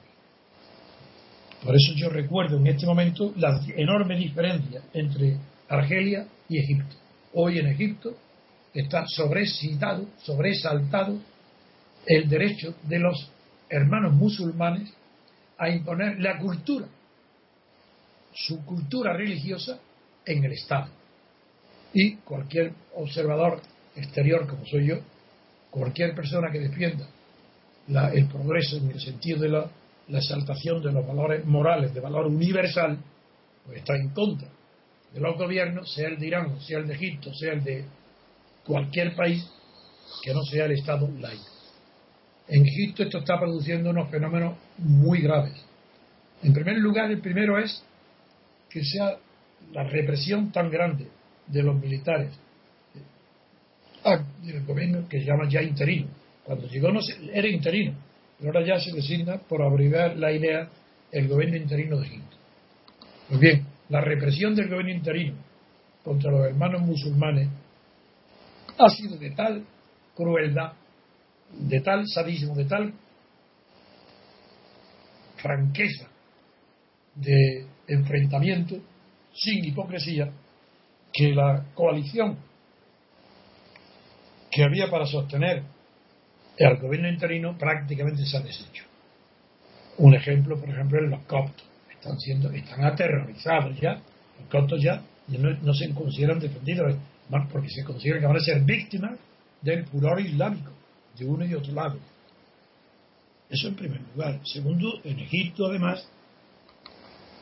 [1.64, 5.38] Por eso yo recuerdo en este momento la enorme diferencia entre
[5.68, 6.96] Argelia y Egipto.
[7.34, 8.16] Hoy en Egipto
[8.74, 11.20] está sobrecitado, sobresaltado
[12.06, 13.30] el derecho de los
[13.70, 14.92] hermanos musulmanes
[15.58, 16.88] a imponer la cultura,
[18.34, 19.80] su cultura religiosa
[20.26, 20.88] en el Estado.
[21.94, 23.62] Y cualquier observador
[23.96, 24.96] exterior como soy yo,
[25.72, 27.08] cualquier persona que defienda
[28.14, 29.70] el progreso en el sentido de la,
[30.10, 32.98] exaltación de los valores morales, de valor universal,
[33.66, 34.48] pues está en contra
[35.14, 37.86] de los gobiernos, sea el de Irán, sea el de Egipto, sea el de
[38.66, 39.48] cualquier país
[40.24, 41.44] que no sea el Estado laico.
[42.48, 45.54] En Egipto esto está produciendo unos fenómenos muy graves.
[46.42, 47.84] En primer lugar, el primero es
[48.70, 49.18] que sea
[49.72, 51.08] la represión tan grande
[51.48, 52.32] de los militares
[54.14, 56.08] ah, del gobierno que se llama ya interino.
[56.44, 57.00] Cuando llegó no
[57.32, 57.94] era interino,
[58.38, 60.70] pero ahora ya se designa por abreviar la idea
[61.12, 62.38] el gobierno interino de Egipto.
[63.28, 65.36] Pues bien, la represión del gobierno interino
[66.04, 67.50] contra los hermanos musulmanes
[68.78, 69.66] ha sido de tal
[70.16, 70.74] crueldad,
[71.60, 72.94] de tal sadismo, de tal
[75.38, 76.08] franqueza
[77.16, 78.76] de enfrentamiento
[79.34, 80.32] sin hipocresía
[81.12, 82.38] que la coalición
[84.52, 85.64] que había para sostener
[86.66, 88.84] al gobierno interino prácticamente se ha deshecho.
[89.98, 91.66] Un ejemplo, por ejemplo, en los coptos.
[91.92, 94.02] Están siendo, están aterrorizados ya.
[94.40, 96.96] Los coptos ya, no, se consideran defendidos,
[97.52, 99.20] porque se consideran que van a ser víctimas
[99.62, 100.72] del furor islámico,
[101.18, 101.98] de uno y otro lado.
[103.50, 104.40] Eso en primer lugar.
[104.46, 106.08] Segundo, en Egipto, además,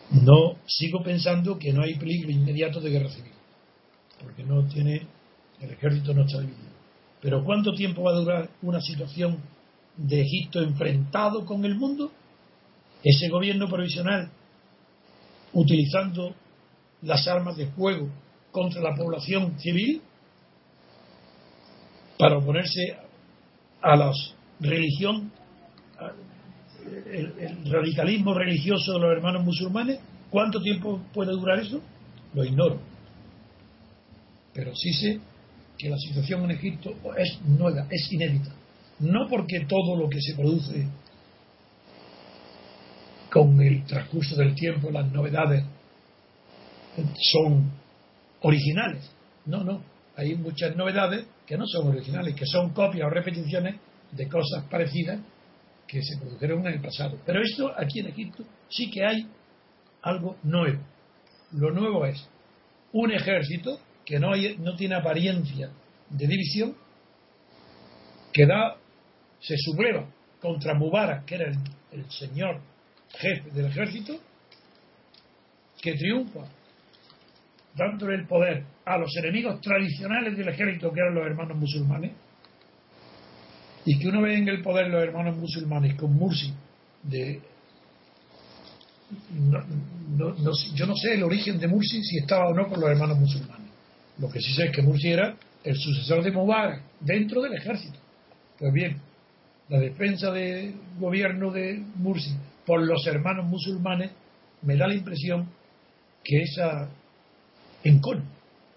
[0.09, 3.33] no sigo pensando que no hay peligro inmediato de guerra civil,
[4.21, 5.05] porque no tiene,
[5.61, 6.76] el ejército no está dividido.
[7.21, 9.37] Pero ¿cuánto tiempo va a durar una situación
[9.95, 12.11] de Egipto enfrentado con el mundo?
[13.03, 14.29] Ese gobierno provisional
[15.53, 16.35] utilizando
[17.01, 18.09] las armas de fuego
[18.51, 20.01] contra la población civil
[22.17, 22.97] para oponerse
[23.81, 24.11] a la
[24.59, 25.31] religión,
[27.05, 29.99] el, radicalismo religioso de los hermanos musulmanes.
[30.29, 31.81] ¿Cuánto tiempo puede durar eso?
[32.33, 32.79] Lo ignoro.
[34.53, 35.19] Pero sí sé
[35.77, 38.51] que la situación en Egipto es nueva, es inédita.
[38.99, 40.87] No porque todo lo que se produce
[43.29, 45.63] con el transcurso del tiempo, las novedades
[47.31, 47.71] son
[48.41, 49.09] originales.
[49.45, 49.81] No, no.
[50.15, 53.75] Hay muchas novedades que no son originales, que son copias o repeticiones
[54.11, 55.19] de cosas parecidas
[55.87, 57.19] que se produjeron en el pasado.
[57.25, 59.27] Pero esto aquí en Egipto sí que hay
[60.01, 60.81] algo nuevo.
[61.51, 62.27] Lo nuevo es
[62.93, 64.31] un ejército que no,
[64.77, 65.69] tiene apariencia
[66.09, 66.73] de división,
[68.31, 68.77] que da,
[69.41, 70.07] se subleva
[70.39, 71.51] contra Mubarak, que era
[71.91, 72.61] el, señor
[73.19, 74.17] jefe del ejército,
[75.81, 76.45] que triunfa
[77.75, 82.13] dándole el poder a los enemigos tradicionales del ejército, que eran los hermanos musulmanes,
[83.83, 86.53] y que uno ve en el poder los hermanos musulmanes con Mursi
[90.75, 93.66] yo no sé el origen de Mursi si estaba o no con los hermanos musulmanes
[94.19, 97.99] lo que sí sé es que Mursi era el sucesor de Mubarak dentro del ejército.
[98.57, 98.99] Pues bien,
[99.69, 102.31] la defensa del gobierno de Mursi
[102.65, 104.11] por los hermanos musulmanes
[104.61, 105.49] me da la impresión
[106.23, 106.89] que esa
[107.83, 108.23] encono,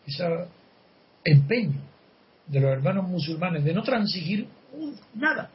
[0.06, 0.24] ese
[1.24, 1.80] empeño
[2.46, 4.46] de los hermanos musulmanes de no transigir
[5.14, 5.50] nada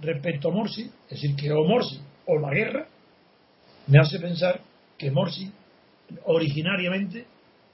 [0.00, 2.86] respecto a Morsi, es decir, que o Morsi o la guerra,
[3.86, 4.60] me hace pensar
[4.96, 5.50] que Morsi
[6.24, 7.26] originariamente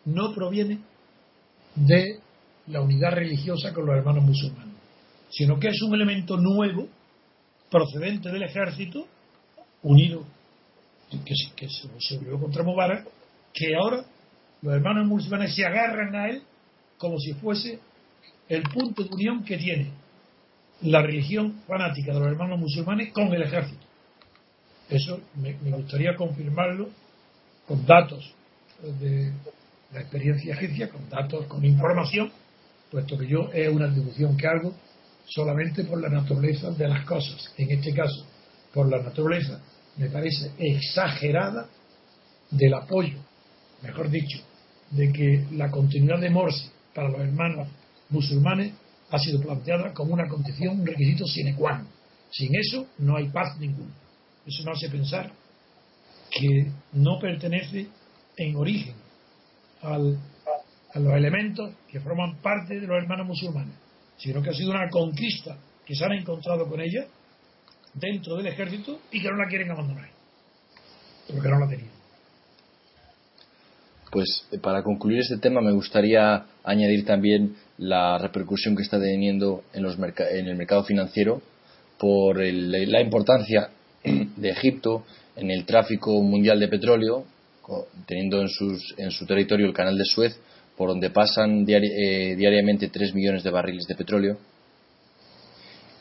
[0.07, 0.79] no proviene
[1.77, 2.19] de
[2.69, 4.75] la unidad religiosa con los hermanos musulmanes,
[5.31, 6.89] sino que es un elemento nuevo
[7.71, 9.07] procedente del ejército
[9.83, 10.25] unido
[11.11, 13.07] que, que se unió contra Mubarak,
[13.53, 14.05] que ahora
[14.63, 16.43] los hermanos musulmanes se agarran a él
[16.99, 17.79] como si fuese
[18.49, 19.91] el punto de unión que tiene
[20.83, 23.85] la religión fanática de los hermanos musulmanes con el ejército.
[24.89, 26.89] Eso me gustaría confirmarlo
[27.67, 28.33] con datos
[29.01, 29.33] de
[29.93, 32.31] la experiencia egipcia, con datos, con información,
[32.91, 34.75] puesto que yo es una atribución que hago
[35.27, 37.53] solamente por la naturaleza de las cosas.
[37.57, 38.27] En este caso,
[38.73, 39.61] por la naturaleza,
[39.97, 41.69] me parece exagerada
[42.51, 43.19] del apoyo,
[43.83, 44.39] mejor dicho,
[44.91, 47.69] de que la continuidad de Morsi para los hermanos
[48.11, 48.73] musulmanes
[49.11, 51.89] ha sido planteada como una condición, un requisito sine qua non.
[52.31, 53.95] Sin eso no hay paz ninguna.
[54.47, 55.33] Eso me hace pensar
[56.31, 57.87] que no pertenece
[58.37, 58.95] en origen
[59.83, 60.19] al
[60.97, 63.75] a los elementos que forman parte de los hermanos musulmanes,
[64.17, 67.07] sino que ha sido una conquista que se han encontrado con ella
[67.93, 70.09] dentro del ejército y que no la quieren abandonar,
[71.31, 71.91] porque no la tenían.
[74.11, 79.65] Pues eh, para concluir este tema me gustaría añadir también la repercusión que está teniendo
[79.75, 81.43] en, los en el mercado financiero
[81.99, 83.69] por la importancia
[84.05, 85.05] de Egipto
[85.37, 87.27] en el tráfico mundial de petróleo,
[88.07, 90.39] teniendo en, sus, en su territorio el canal de Suez,
[90.77, 94.39] por donde pasan eh, diariamente 3 millones de barriles de petróleo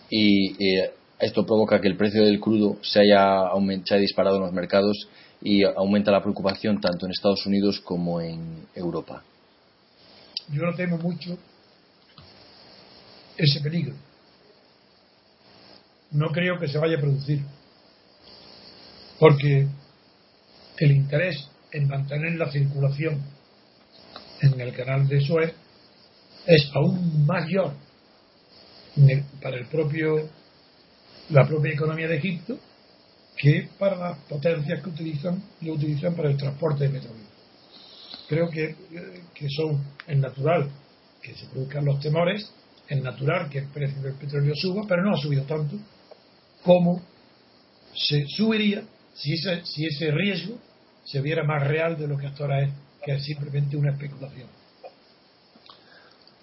[0.10, 3.49] y eh, esto provoca que el precio del crudo se haya,
[3.86, 5.08] se haya disparado en los mercados
[5.41, 9.23] y aumenta la preocupación tanto en Estados Unidos como en Europa.
[10.49, 11.38] Yo no temo mucho
[13.38, 13.95] ese peligro.
[16.12, 17.41] No creo que se vaya a producir,
[19.19, 19.67] porque
[20.78, 23.22] el interés en mantener la circulación
[24.42, 25.54] en el canal de Suez
[26.48, 27.74] es aún mayor
[29.42, 30.30] para el propio
[31.30, 32.58] la propia economía de Egipto
[33.36, 37.26] que para las potencias que utilizan lo utilizan para el transporte de petróleo.
[38.30, 38.76] Creo que,
[39.34, 40.70] que son es natural
[41.22, 42.50] que se produzcan los temores,
[42.88, 45.78] es natural que el precio del petróleo suba, pero no ha subido tanto
[46.64, 47.02] como
[47.94, 48.84] se subiría
[49.14, 50.58] si ese, si ese riesgo
[51.06, 52.72] se viera más real de lo que hasta ahora es,
[53.04, 54.48] que es simplemente una especulación.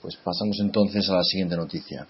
[0.01, 2.07] Pues pasamos entonces a la siguiente noticia.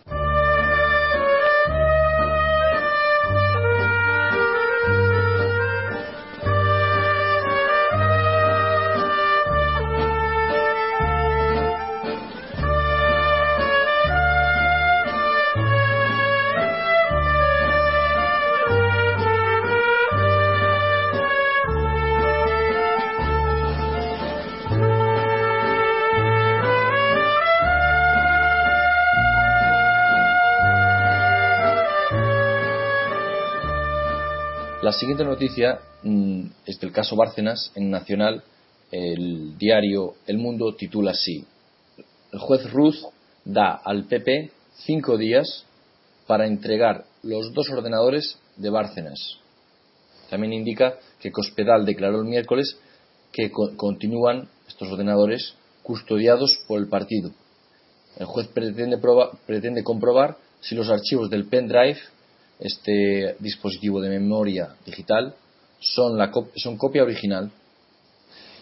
[34.92, 38.44] La siguiente noticia mm, es del caso Bárcenas en Nacional.
[38.90, 41.46] El diario El Mundo titula así:
[42.31, 43.02] El juez Ruz
[43.42, 44.52] da al PP
[44.85, 45.64] cinco días
[46.26, 49.38] para entregar los dos ordenadores de Bárcenas.
[50.28, 52.78] También indica que Cospedal declaró el miércoles
[53.33, 57.31] que continúan estos ordenadores custodiados por el partido.
[58.18, 59.00] El juez pretende,
[59.46, 61.98] pretende comprobar si los archivos del pendrive
[62.62, 65.35] este dispositivo de memoria digital
[65.81, 67.51] son, la son copia original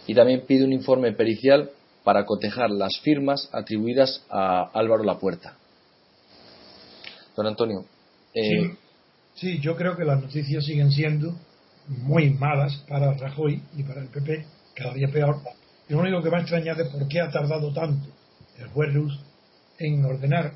[0.07, 1.71] y también pide un informe pericial
[2.03, 5.55] para cotejar las firmas atribuidas a Álvaro Lapuerta.
[7.37, 7.85] Don Antonio.
[8.35, 8.75] Eh,
[9.35, 11.37] sí, yo creo que las noticias siguen siendo
[11.89, 15.37] muy malas para Rajoy y para el PP, cada día peor.
[15.89, 18.09] Y lo único que me ha extrañado es por qué ha tardado tanto
[18.59, 19.19] el juez Luz
[19.79, 20.53] en ordenar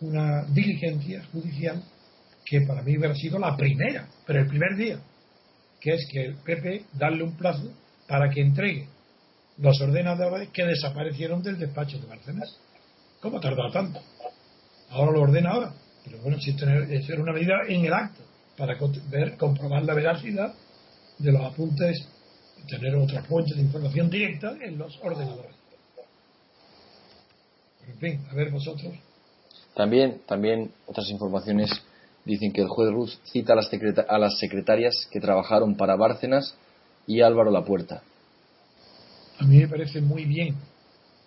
[0.00, 1.82] una diligencia judicial
[2.46, 5.00] que para mí hubiera sido la primera, pero el primer día,
[5.80, 7.68] que es que el PP darle un plazo
[8.06, 8.88] para que entregue
[9.58, 12.56] los ordenadores que desaparecieron del despacho de Barcenas.
[13.20, 14.00] ¿Cómo ha tardado tanto?
[14.90, 18.22] Ahora lo ordena ahora, pero bueno, si tener, una medida en el acto
[18.56, 18.78] para
[19.10, 20.54] ver, comprobar la veracidad
[21.18, 22.06] de los apuntes,
[22.68, 25.56] tener otra fuente de información directa en los ordenadores.
[27.88, 28.94] en fin, a ver vosotros.
[29.74, 31.70] También, también otras informaciones
[32.26, 33.70] dicen que el juez Ruz cita a las,
[34.08, 36.54] a las secretarias que trabajaron para Bárcenas
[37.06, 38.02] y Álvaro Lapuerta.
[39.38, 40.56] A mí me parece muy bien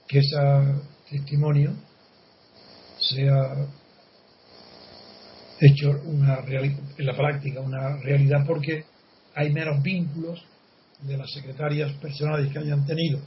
[0.08, 0.36] que ese
[1.10, 1.74] testimonio
[3.00, 3.66] sea
[5.62, 8.86] hecho una en la práctica una realidad porque
[9.36, 10.44] hay menos vínculos
[11.02, 13.20] de las secretarias personales que hayan tenido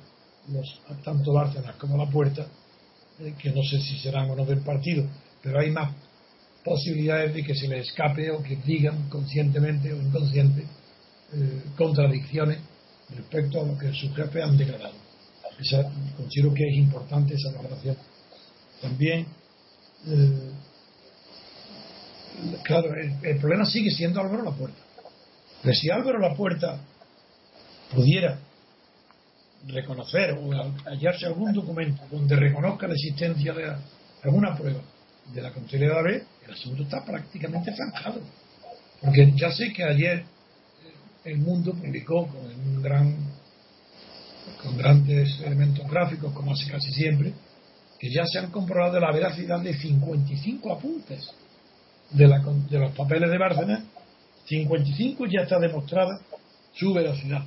[0.49, 2.47] los tanto Bárcenas como La Puerta
[3.21, 5.07] eh, que no sé si serán o no del partido
[5.43, 5.93] pero hay más
[6.65, 10.65] posibilidades de que se le escape o que digan conscientemente o inconsciente
[11.33, 12.59] eh, contradicciones
[13.17, 14.95] respecto a lo que sus jefes han declarado.
[16.17, 17.97] considero que es importante esa valoración.
[18.81, 19.27] También,
[20.07, 20.51] eh,
[22.65, 24.83] claro, el, problema sigue siendo Álvaro Lapuerta.
[25.63, 26.81] Pero si Álvaro Lapuerta
[27.95, 28.39] pudiera
[29.69, 30.51] reconocer o
[30.87, 33.73] hallarse algún documento donde reconozca la existencia de
[34.25, 34.81] alguna prueba
[35.33, 36.03] de la contabilidad de
[36.45, 38.21] el asunto está prácticamente zanjado.
[39.01, 40.25] Porque ya sé que ayer
[41.25, 43.17] el mundo publicó con un gran
[44.63, 47.33] con grandes elementos gráficos, como hace casi siempre,
[47.99, 51.29] que ya se han comprobado la veracidad de 55 apuntes
[52.11, 53.85] de, la, de los papeles de Bárcenas.
[54.47, 56.21] 55 ya está demostrada
[56.75, 57.45] su veracidad.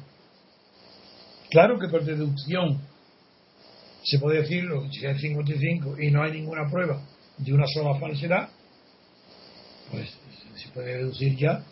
[1.50, 2.82] Claro que por deducción
[4.04, 7.02] se puede decirlo, si hay 55 y no hay ninguna prueba
[7.38, 8.50] de una sola falsedad,
[9.92, 10.10] pues
[10.56, 11.64] se puede deducir ya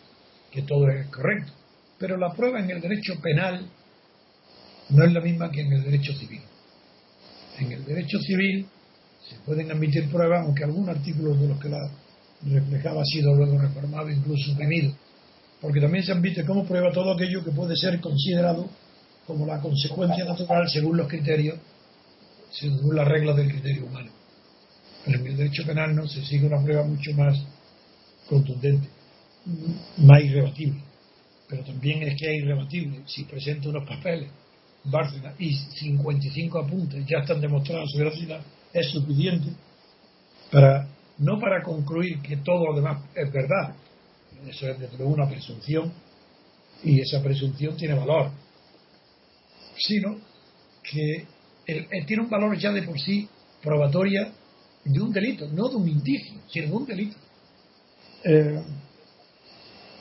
[0.50, 1.52] que todo es correcto.
[1.98, 3.66] Pero la prueba en el derecho penal
[4.90, 6.40] no es la misma que en el derecho civil.
[7.58, 8.66] En el derecho civil
[9.28, 11.90] se pueden admitir pruebas, aunque algún artículo de los que la
[12.46, 14.92] reflejaba ha sido luego reformado, incluso suprimido,
[15.60, 18.68] porque también se admite como prueba todo aquello que puede ser considerado
[19.26, 21.58] como la consecuencia natural según los criterios,
[22.50, 24.10] según las reglas del criterio humano.
[25.04, 27.38] Pero en el derecho penal no se sigue una prueba mucho más
[28.28, 28.88] contundente,
[29.98, 30.80] más irrebatible.
[31.48, 33.02] pero también es que es irrebatible.
[33.06, 34.30] Si presenta unos papeles,
[34.84, 38.40] Bárcena, y 55 apuntes ya están demostrados su veracidad,
[38.72, 39.48] es suficiente
[40.50, 43.74] para, no para concluir que todo lo demás es verdad,
[44.46, 45.92] eso es desde luego una presunción,
[46.82, 48.30] y esa presunción tiene valor,
[49.76, 50.18] sino
[50.82, 51.26] que
[52.06, 53.26] tiene un valor ya de por sí
[53.62, 54.32] probatoria
[54.84, 57.16] de un delito, no de un indicio, sino de un delito.
[58.24, 58.62] Eh,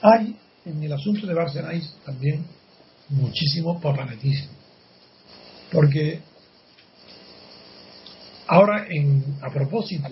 [0.02, 2.46] hay en el asunto de Barcelona también
[3.10, 4.52] muchísimo papanatismo.
[5.72, 6.20] Porque
[8.48, 10.08] ahora, en, a propósito,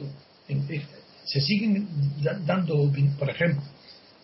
[0.49, 0.81] eh,
[1.23, 1.87] se siguen
[2.45, 3.63] dando, por ejemplo,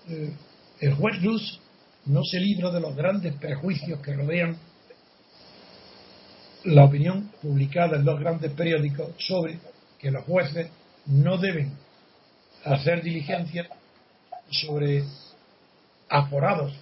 [0.10, 0.34] eh,
[0.82, 1.60] el juez Luz
[2.06, 4.58] no se libra de los grandes prejuicios que rodean
[6.64, 9.60] la opinión publicada en los grandes periódicos sobre
[10.00, 10.70] que los jueces
[11.06, 11.72] no deben
[12.64, 13.68] hacer diligencia
[14.50, 15.04] sobre
[16.10, 16.74] aforados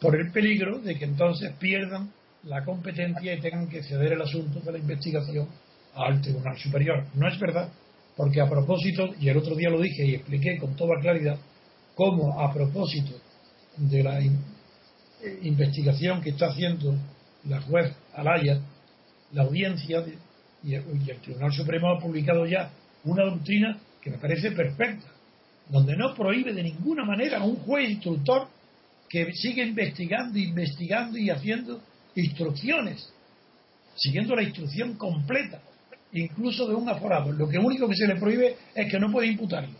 [0.00, 2.12] por el peligro de que entonces pierdan
[2.44, 5.48] la competencia y tengan que ceder el asunto de la investigación
[5.94, 7.04] al Tribunal Superior.
[7.14, 7.70] No es verdad,
[8.16, 11.38] porque a propósito, y el otro día lo dije y expliqué con toda claridad,
[11.94, 13.12] cómo a propósito
[13.76, 14.20] de la
[15.42, 16.94] investigación que está haciendo
[17.48, 18.60] la juez Alaya,
[19.32, 20.04] la audiencia
[20.62, 20.84] y, el,
[21.22, 22.70] Tribunal Supremo ha publicado ya
[23.04, 25.08] una doctrina que me parece perfecta,
[25.68, 28.46] donde no prohíbe de ninguna manera a un juez instructor
[29.08, 31.82] que siga investigando, investigando y haciendo
[32.14, 33.12] instrucciones,
[33.96, 35.60] siguiendo la instrucción completa,
[36.12, 37.32] incluso de un aforado.
[37.32, 39.74] Lo que único que se le prohíbe es que no puede imputarlo,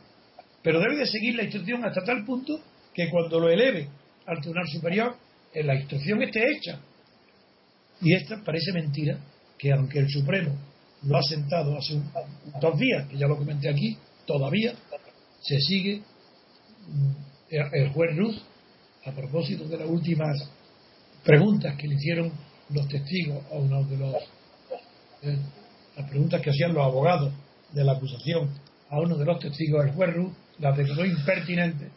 [0.60, 2.60] pero debe de seguir la instrucción hasta tal punto
[2.92, 3.86] que cuando lo eleve
[4.26, 5.14] al Tribunal Superior,
[5.54, 6.80] eh, la instrucción esté hecha.
[8.00, 9.20] Y esta parece mentira,
[9.56, 10.52] que aunque el Supremo
[11.04, 11.94] lo ha sentado hace
[12.60, 13.96] dos días, que ya lo comenté aquí,
[14.26, 14.74] todavía
[15.40, 16.02] se sigue
[16.88, 17.10] mm,
[17.50, 18.42] el juez Luz,
[19.04, 20.36] a propósito de las últimas
[21.24, 22.32] preguntas que le hicieron
[22.70, 24.14] los testigos a uno de los
[25.22, 25.38] eh,
[25.96, 27.32] las preguntas que hacían los abogados
[27.72, 28.50] de la acusación
[28.90, 31.90] a uno de los testigos del juez Luz, las declaró impertinentes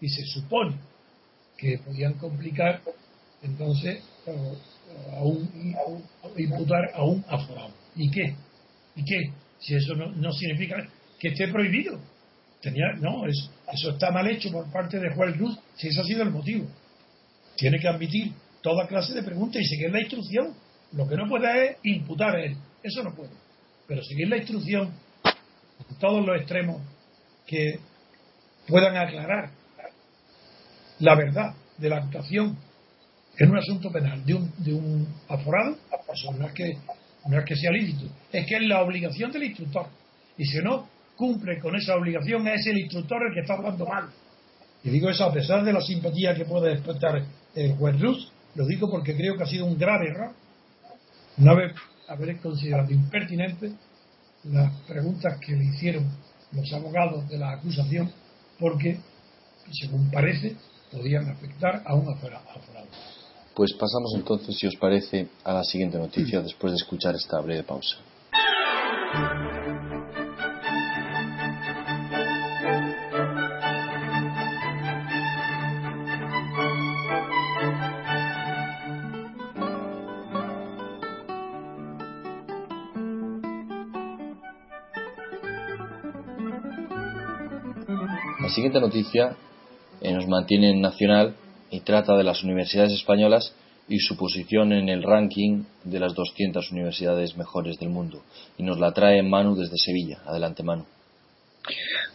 [0.00, 0.76] y se supone
[1.56, 2.80] que podían complicar
[3.42, 4.02] entonces
[5.16, 5.48] a un,
[6.36, 7.70] imputar a un aforado.
[7.94, 8.34] ¿Y qué?
[8.96, 9.32] ¿Y qué?
[9.60, 10.76] Si eso no, significa
[11.22, 12.00] que esté prohibido.
[12.60, 16.04] Tenía, no, eso, eso está mal hecho por parte de juez Cruz, si ese ha
[16.04, 16.66] sido el motivo.
[17.56, 20.52] Tiene que admitir toda clase de preguntas y seguir la instrucción.
[20.92, 22.56] Lo que no puede es imputar a él.
[22.82, 23.30] Eso no puede.
[23.86, 24.92] Pero seguir la instrucción
[25.24, 26.82] en todos los extremos
[27.46, 27.78] que
[28.66, 29.50] puedan aclarar
[30.98, 32.58] la verdad de la actuación
[33.38, 35.78] en un asunto penal de un, de un aforado,
[36.12, 36.76] eso no es, que,
[37.26, 39.86] no es que sea lícito, es que es la obligación del instructor.
[40.36, 44.08] Y si no cumple con esa obligación, es el instructor el que está hablando mal.
[44.84, 47.22] Y digo eso a pesar de la simpatía que puede despertar
[47.54, 50.32] el juez Luz, lo digo porque creo que ha sido un grave error
[51.36, 51.74] no haber,
[52.08, 53.72] haber considerado impertinente
[54.44, 56.10] las preguntas que le hicieron
[56.52, 58.10] los abogados de la acusación,
[58.58, 58.98] porque,
[59.70, 60.56] según parece,
[60.90, 62.44] podían afectar a un aforado.
[63.54, 67.62] Pues pasamos entonces, si os parece, a la siguiente noticia después de escuchar esta breve
[67.62, 67.96] pausa.
[88.52, 89.36] Siguiente noticia
[90.00, 91.34] eh, nos mantiene en nacional
[91.70, 93.54] y trata de las universidades españolas
[93.88, 98.22] y su posición en el ranking de las 200 universidades mejores del mundo.
[98.56, 100.18] Y nos la trae Manu desde Sevilla.
[100.26, 100.84] Adelante, Manu.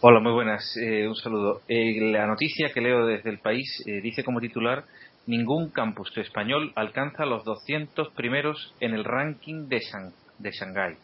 [0.00, 0.76] Hola, muy buenas.
[0.76, 1.62] Eh, un saludo.
[1.68, 4.84] Eh, la noticia que leo desde el país eh, dice como titular
[5.26, 9.80] ningún campus español alcanza los 200 primeros en el ranking de,
[10.38, 10.96] de Shanghái.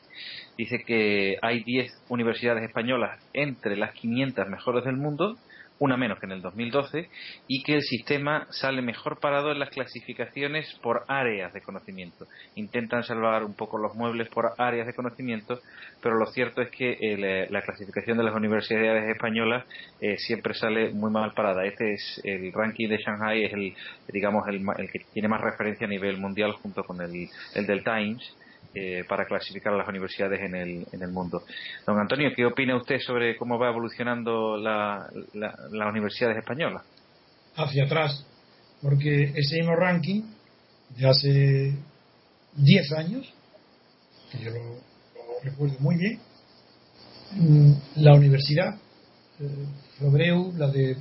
[0.57, 5.37] Dice que hay 10 universidades españolas entre las 500 mejores del mundo
[5.79, 7.09] una menos que en el 2012,
[7.49, 12.27] y que el sistema sale mejor parado en las clasificaciones por áreas de conocimiento.
[12.55, 15.61] Intentan salvar un poco los muebles por áreas de conocimiento,
[16.03, 19.65] pero lo cierto es que eh, la clasificación de las universidades españolas
[20.01, 21.65] eh, siempre sale muy mal parada.
[21.65, 23.75] Este es el ranking de Shanghai, es el,
[24.09, 28.37] digamos, el, que tiene más referencia a nivel mundial junto con el, el del Times
[28.75, 31.43] eh, para clasificar a las universidades en el, en el mundo.
[31.87, 36.83] Don Antonio, ¿qué opina usted sobre cómo va evolucionando la, las universidades españolas?
[37.57, 38.27] Hacia atrás,
[38.83, 40.23] porque ese mismo ranking
[40.97, 41.75] de hace
[42.57, 43.33] 10 años,
[44.33, 44.81] que yo lo,
[45.43, 46.19] recuerdo muy bien,
[47.33, 48.75] mm, la universidad,
[49.41, 49.67] eh,
[50.57, 50.97] la de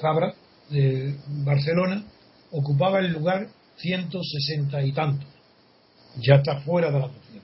[0.00, 0.34] Fabra,
[0.70, 2.04] de Barcelona,
[2.52, 5.39] ocupaba el lugar 160 y tantos.
[6.18, 7.42] Ya está fuera de la 200.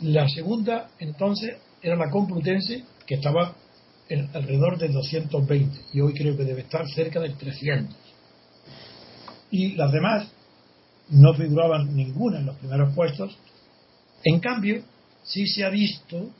[0.00, 3.54] La segunda, entonces, era la Complutense, que estaba
[4.08, 7.94] en alrededor de 220, y hoy creo que debe estar cerca del 300.
[9.50, 10.28] Y las demás
[11.08, 13.36] no figuraban ninguna en los primeros puestos.
[14.24, 14.82] En cambio,
[15.22, 16.30] sí se ha visto,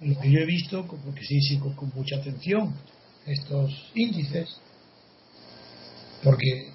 [0.00, 2.74] lo que yo he visto, porque sí, sí, con mucha atención,
[3.26, 4.60] estos índices,
[6.22, 6.70] porque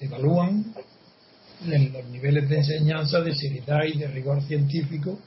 [0.00, 0.74] evalúan
[1.64, 5.18] los niveles de enseñanza, de seriedad y de rigor científico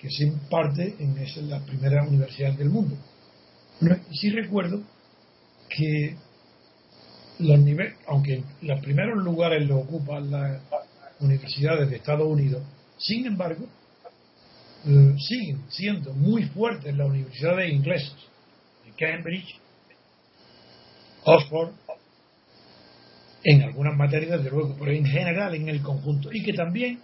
[0.00, 1.16] que se imparte en
[1.48, 2.96] las primeras universidades del mundo.
[4.12, 4.82] Sí recuerdo
[5.68, 6.16] que
[7.38, 10.60] los niveles, aunque los primeros lugares los ocupan las
[11.20, 12.62] universidades de Estados Unidos,
[12.98, 13.66] sin embargo,
[14.86, 18.14] eh, siguen siendo muy fuertes las universidades inglesas,
[18.84, 19.60] de Cambridge,
[21.24, 21.72] Oxford,
[23.48, 26.98] en algunas materias desde luego, pero en general en el conjunto, y que también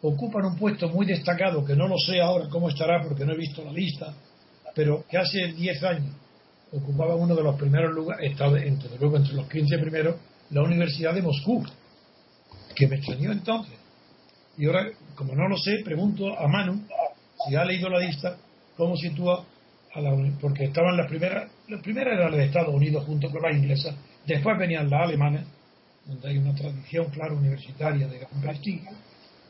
[0.00, 3.36] ocupan un puesto muy destacado, que no lo sé ahora cómo estará porque no he
[3.36, 4.14] visto la lista,
[4.74, 6.14] pero que hace 10 años
[6.72, 10.16] ocupaba uno de los primeros lugares, estaba entre, luego entre los 15 primeros,
[10.50, 11.62] la Universidad de Moscú,
[12.74, 13.74] que me extrañó entonces.
[14.56, 16.80] Y ahora, como no lo sé, pregunto a Manu,
[17.46, 18.38] si ha leído la lista,
[18.74, 19.44] cómo sitúa
[19.92, 20.10] a la
[20.40, 23.94] porque estaban las primeras, las primeras eran las de Estados Unidos junto con las inglesas,
[24.26, 25.44] después venían las alemanas,
[26.06, 28.90] donde hay una tradición, claro, universitaria de gran prestigio,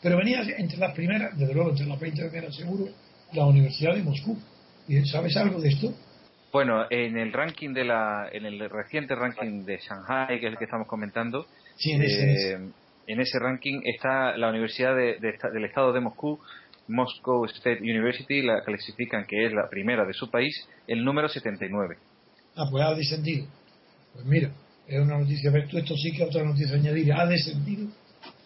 [0.02, 2.88] pero venía entre las primeras, desde luego entre las 20 primeras seguro,
[3.32, 4.38] la Universidad de Moscú.
[4.86, 5.94] ¿Y sabes algo de esto?
[6.52, 10.58] Bueno, en el ranking de la, en el reciente ranking de Shanghai, que es el
[10.58, 11.46] que estamos comentando,
[11.84, 12.58] en, ese, eh,
[13.06, 16.38] en ese ranking está la Universidad del Estado de Moscú,
[16.86, 21.96] Moscow State University, la clasifican que es la primera de su país, el número 79.
[22.56, 23.46] Ah, pues ha descendido.
[24.12, 24.50] Pues mira,
[24.86, 27.88] es una noticia, esto sí que es otra noticia añadir, ha descendido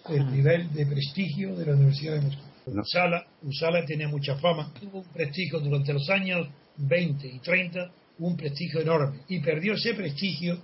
[0.08, 2.42] el nivel de prestigio de la Universidad de Moscú.
[2.66, 8.36] Usala, Usala tiene mucha fama, tuvo un prestigio durante los años 20 y 30, un
[8.36, 10.58] prestigio enorme, y perdió ese prestigio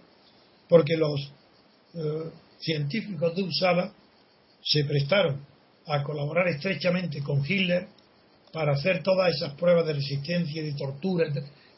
[0.69, 1.33] porque los
[1.95, 3.93] eh, científicos de Usala
[4.63, 5.45] se prestaron
[5.87, 7.87] a colaborar estrechamente con Hitler
[8.53, 11.27] para hacer todas esas pruebas de resistencia y de tortura.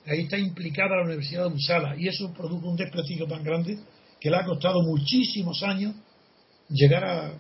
[0.07, 3.79] Ahí está implicada la Universidad de Usala y eso produjo un desprestigio tan grande
[4.21, 5.95] que le ha costado muchísimos años
[6.69, 7.33] llegar a,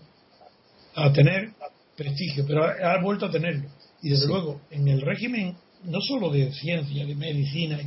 [0.97, 1.53] a tener
[1.97, 3.69] prestigio, pero ha, vuelto a tenerlo.
[4.03, 7.79] Y desde luego, en el régimen no solo de ciencia, de medicina,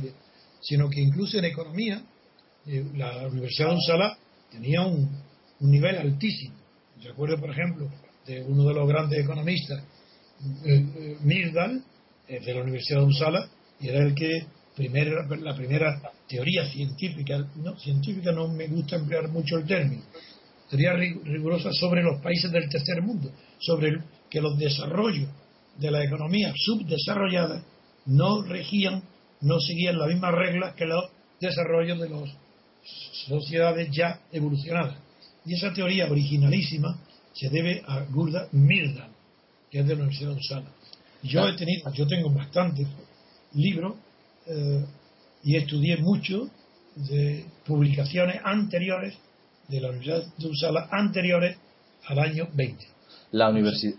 [0.60, 2.02] sino que incluso en economía,
[2.66, 4.18] eh, la Universidad de Usala
[4.50, 5.10] tenía un,
[5.60, 6.54] un nivel altísimo.
[7.02, 7.90] Recuerdo, por ejemplo,
[8.26, 9.82] de uno de los grandes economistas,
[10.64, 11.84] eh, eh, Mirdal,
[12.28, 13.48] de la Universidad de Usala,
[13.80, 14.46] y era el que
[14.80, 20.02] la primera teoría científica, no, científica no me gusta emplear mucho el término,
[20.68, 23.98] teoría rigurosa sobre los países del tercer mundo, sobre
[24.30, 25.28] que los desarrollos
[25.76, 27.64] de la economía subdesarrollada
[28.06, 29.02] no regían,
[29.40, 31.04] no seguían las mismas reglas que los
[31.40, 32.30] desarrollos de las
[33.26, 34.96] sociedades ya evolucionadas.
[35.44, 36.98] Y esa teoría originalísima
[37.32, 39.10] se debe a Gurda Mirdal,
[39.70, 40.72] que es de la Universidad de Usala.
[41.22, 42.86] Yo he tenido, yo tengo bastantes
[43.54, 43.96] libros
[44.46, 44.84] eh,
[45.42, 46.50] y estudié mucho
[46.96, 49.14] de publicaciones anteriores
[49.68, 51.56] de la Universidad de Uppsala anteriores
[52.06, 52.84] al año 20.
[53.32, 53.50] La,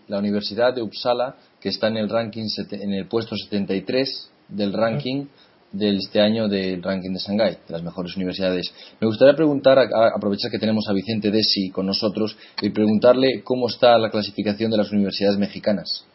[0.08, 5.28] la Universidad de Uppsala, que está en el ranking en el puesto 73 del ranking
[5.72, 8.74] de este año del ranking de Shanghái, de las mejores universidades.
[9.00, 9.80] Me gustaría preguntar,
[10.14, 14.78] aprovechar que tenemos a Vicente Desi con nosotros, y preguntarle cómo está la clasificación de
[14.78, 16.06] las universidades mexicanas.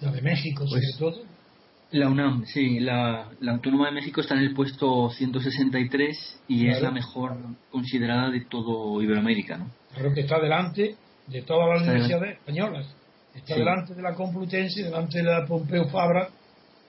[0.00, 1.33] La de México, sobre pues, todo.
[1.90, 6.90] La UNAM, sí, la, Autónoma de México está en el puesto 163 y es la
[6.90, 7.36] mejor
[7.70, 9.70] considerada de todo Iberoamérica, ¿no?
[9.94, 12.86] Creo que está delante de todas las universidades españolas.
[13.34, 16.28] Está delante de la Complutense, delante de la Pompeu Fabra,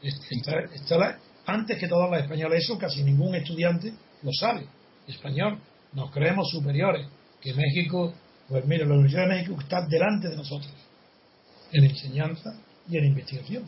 [0.01, 2.63] está, antes que todas las españolas.
[2.63, 3.93] Eso casi ningún estudiante
[4.23, 4.65] lo sabe.
[5.07, 5.59] Español,
[5.93, 7.07] nos creemos superiores.
[7.41, 8.13] Que México,
[8.47, 10.73] pues mira, la Universidad de México está delante de nosotros
[11.71, 13.63] en enseñanza y en investigación.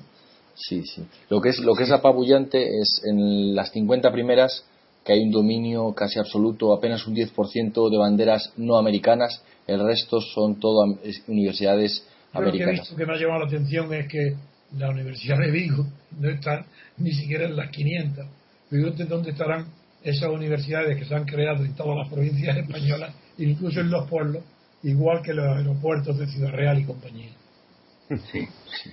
[0.58, 1.05] Sí, sí.
[1.30, 4.66] Lo que es, lo que es apabullante es en las 50 primeras
[5.05, 10.20] que hay un dominio casi absoluto, apenas un 10% de banderas no americanas, el resto
[10.20, 10.97] son todo
[11.28, 12.91] universidades americanas.
[12.91, 14.36] Lo que, me ha llamado la atención es que
[14.78, 15.86] la Universidad de Vigo
[16.20, 16.66] no está
[16.97, 18.26] ni siquiera en las 500.
[18.70, 19.68] Fíjate dónde estarán
[20.03, 24.43] esas universidades que se han creado en todas las provincias españolas, incluso en los pueblos,
[24.84, 27.30] igual que los aeropuertos de Ciudad Real y compañía.
[28.10, 28.47] Sí,
[28.84, 28.91] sí.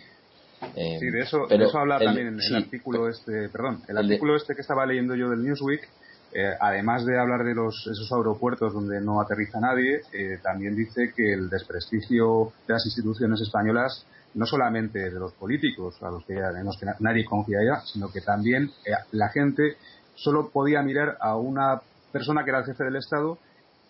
[0.76, 4.54] Eh, sí, de eso, eso habla también en el artículo este, perdón, el, artículo este
[4.54, 5.88] que estaba leyendo yo del Newsweek,
[6.36, 11.12] Eh, además de hablar de los, esos aeropuertos donde no aterriza nadie, eh, también dice
[11.14, 14.04] que el desprestigio de las instituciones españolas,
[14.34, 18.64] no solamente de los políticos, a los que, que nadie confía ya, sino que también
[18.84, 19.76] eh, la gente
[20.16, 23.38] solo podía mirar a una persona que era el jefe del Estado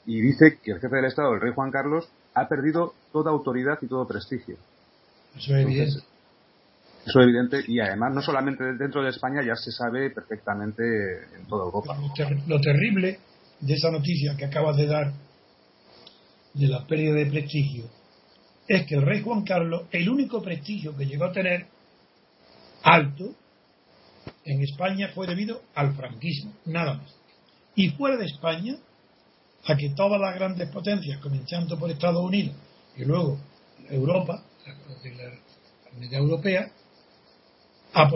[0.04, 3.78] y dice que el jefe del Estado, el rey Juan Carlos, ha perdido toda autoridad
[3.80, 4.56] y todo prestigio.
[5.34, 6.13] Eso es evidente.
[7.06, 10.82] Eso es evidente y además no solamente dentro de España ya se sabe perfectamente
[11.36, 11.98] en toda Europa.
[12.46, 13.18] Lo, terrible
[13.60, 15.12] de esa noticia que acabas de dar
[16.54, 17.84] de la pérdida de prestigio
[18.66, 21.66] es que el rey Juan Carlos, el único prestigio que llegó a tener
[22.82, 23.34] alto
[24.44, 27.14] en España fue debido al franquismo, nada más.
[27.74, 28.76] Y fuera de España,
[29.66, 32.56] a que todas las grandes potencias, comenzando por Estados Unidos
[32.96, 33.38] y luego
[33.90, 34.74] Europa, la
[35.90, 36.70] Comunidad Europea,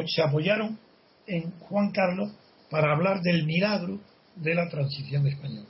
[0.07, 0.79] se apoyaron
[1.27, 2.31] en Juan Carlos
[2.71, 4.01] para hablar del milagro
[4.37, 5.69] de la transición española.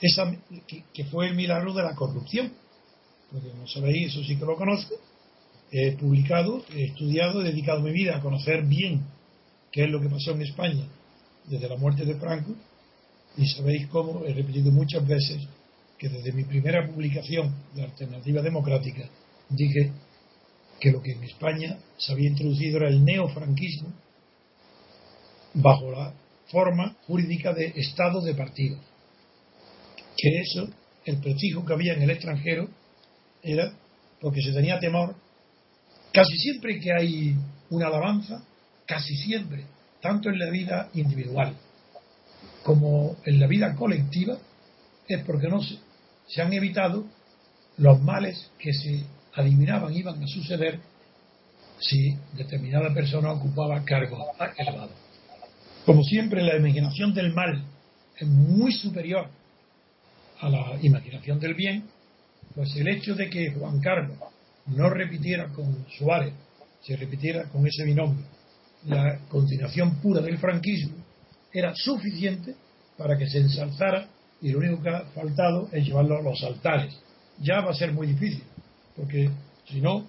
[0.00, 0.32] Esa,
[0.66, 2.52] que, fue el milagro de la corrupción.
[3.30, 4.94] Porque no sabéis, eso sí que lo conozco.
[5.70, 9.04] He publicado, he estudiado, he dedicado mi vida a conocer bien
[9.70, 10.84] qué es lo que pasó en España
[11.44, 12.54] desde la muerte de Franco.
[13.36, 15.46] Y sabéis cómo, he repetido muchas veces,
[15.96, 19.08] que desde mi primera publicación de Alternativa Democrática
[19.50, 19.92] dije
[20.80, 23.92] que lo que en España se había introducido era el neofranquismo
[25.54, 26.14] bajo la
[26.50, 28.80] forma jurídica de Estado de partidos.
[30.16, 30.68] Que eso,
[31.04, 32.68] el prestigio que había en el extranjero,
[33.42, 33.72] era
[34.20, 35.14] porque se tenía temor.
[36.12, 37.36] Casi siempre que hay
[37.68, 38.42] una alabanza,
[38.86, 39.64] casi siempre,
[40.00, 41.56] tanto en la vida individual
[42.62, 44.38] como en la vida colectiva,
[45.06, 45.78] es porque no se,
[46.26, 47.06] se han evitado
[47.76, 49.04] los males que se
[49.34, 50.80] adivinaban iban a suceder
[51.78, 54.20] si determinada persona ocupaba cargos
[54.56, 54.92] elevados.
[55.86, 57.64] Como siempre, la imaginación del mal
[58.18, 59.28] es muy superior
[60.40, 61.84] a la imaginación del bien,
[62.54, 64.18] pues el hecho de que Juan Carlos
[64.66, 66.34] no repitiera con Suárez,
[66.82, 68.24] se repitiera con ese binomio,
[68.86, 70.96] la continuación pura del franquismo,
[71.52, 72.54] era suficiente
[72.96, 74.08] para que se ensalzara
[74.40, 76.94] y lo único que ha faltado es llevarlo a los altares.
[77.38, 78.42] Ya va a ser muy difícil,
[79.00, 79.30] porque
[79.66, 80.06] si no,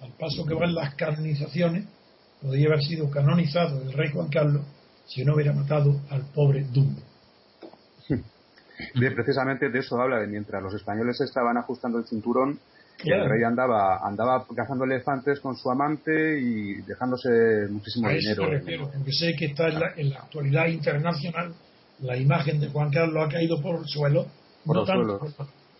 [0.00, 1.84] al paso que van las canonizaciones,
[2.42, 4.62] podría haber sido canonizado el rey Juan Carlos
[5.06, 7.00] si no hubiera matado al pobre Dumbo.
[9.14, 12.58] precisamente de eso habla, de mientras los españoles estaban ajustando el cinturón,
[13.04, 18.90] el rey andaba, andaba cazando elefantes con su amante y dejándose muchísimo dinero.
[18.92, 21.54] porque sé que está en la, en la, actualidad internacional
[22.00, 24.26] la imagen de Juan Carlos ha caído por el suelo,
[24.64, 25.20] no, tanto,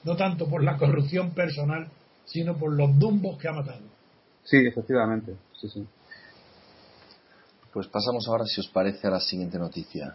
[0.05, 1.89] no tanto por la corrupción personal,
[2.25, 3.83] sino por los dumbos que ha matado.
[4.45, 5.87] Sí, efectivamente, sí, sí.
[7.73, 10.15] Pues pasamos ahora, si os parece, a la siguiente noticia.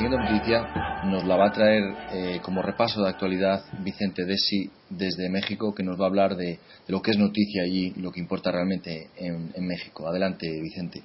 [0.00, 0.79] siguiente noticia
[1.20, 5.82] nos la va a traer eh, como repaso de actualidad Vicente Desi desde México, que
[5.82, 6.58] nos va a hablar de,
[6.88, 10.08] lo que es noticia allí y lo que importa realmente en, México.
[10.08, 11.02] Adelante, Vicente.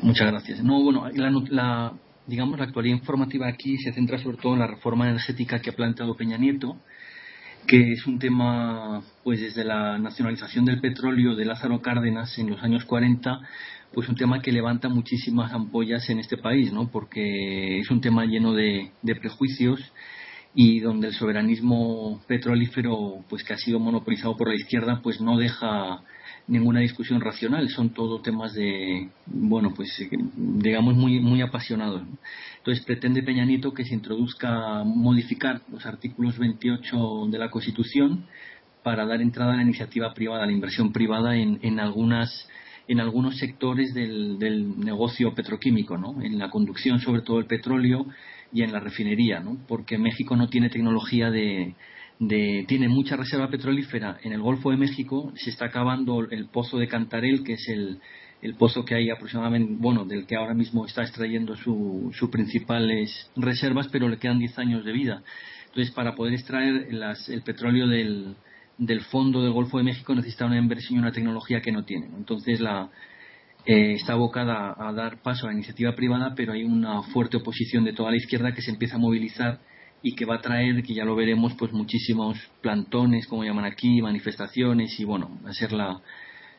[0.00, 0.62] Muchas gracias.
[0.62, 1.92] No, bueno, la,
[2.26, 5.74] digamos, la actualidad informativa aquí se centra sobre todo en la reforma energética que ha
[5.74, 6.76] planteado Peña Nieto,
[7.66, 12.62] que es un tema, pues desde la nacionalización del petróleo de Lázaro Cárdenas en los
[12.62, 13.40] años 40
[13.92, 16.88] pues un tema que levanta muchísimas ampollas en este país, ¿no?
[16.90, 19.80] Porque es un tema lleno de, prejuicios
[20.54, 25.36] y donde el soberanismo petrolífero, pues que ha sido monopolizado por la izquierda, pues no
[25.36, 26.02] deja
[26.48, 29.90] ninguna discusión racional, son todo temas de, bueno, pues
[30.36, 32.02] digamos muy, muy apasionados.
[32.58, 38.26] Entonces pretende Peñanito que se introduzca, modificar los artículos 28 de la Constitución
[38.82, 42.48] para dar entrada a la iniciativa privada, a la inversión privada en, en algunas
[42.88, 46.22] en algunos sectores del, del negocio petroquímico, ¿no?
[46.22, 48.06] en la conducción sobre todo el petróleo
[48.52, 49.58] y en la refinería, ¿no?
[49.66, 51.74] porque México no tiene tecnología de,
[52.18, 56.78] de, tiene mucha reserva petrolífera en el Golfo de México, se está acabando el pozo
[56.78, 57.98] de Cantarel, que es el,
[58.42, 63.88] el pozo que hay aproximadamente, bueno, del que ahora mismo está extrayendo sus principales reservas,
[63.88, 65.22] pero le quedan 10 años de vida.
[65.66, 68.36] Entonces, para poder extraer las, el petróleo del,
[68.78, 72.06] del fondo del Golfo de México necesita una inversión y una tecnología que no tiene.
[72.16, 72.90] Entonces la,
[73.64, 77.84] eh, está abocada a dar paso a la iniciativa privada, pero hay una fuerte oposición
[77.84, 79.60] de toda la izquierda que se empieza a movilizar
[80.02, 84.00] y que va a traer, que ya lo veremos, pues muchísimos plantones, como llaman aquí,
[84.00, 86.00] manifestaciones y bueno, va a ser la,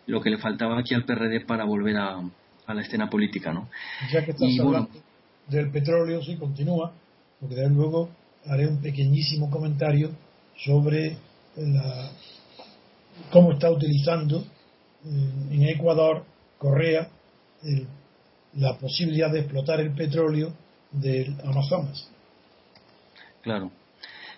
[0.05, 2.19] lo que le faltaba aquí al PRD para volver a,
[2.65, 3.69] a la escena política, ¿no?
[4.11, 4.89] Ya que estás hablando
[5.47, 6.93] del petróleo, sí, continúa,
[7.39, 8.09] porque de luego
[8.45, 10.11] haré un pequeñísimo comentario
[10.57, 11.17] sobre
[11.57, 12.11] la,
[13.31, 14.45] cómo está utilizando
[15.05, 16.23] eh, en Ecuador,
[16.57, 17.09] Correa,
[18.55, 20.53] la posibilidad de explotar el petróleo
[20.91, 22.09] del Amazonas.
[23.41, 23.71] Claro.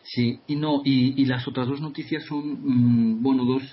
[0.04, 3.64] Sí, y no, y, las otras dos noticias son, mm, bueno, dos,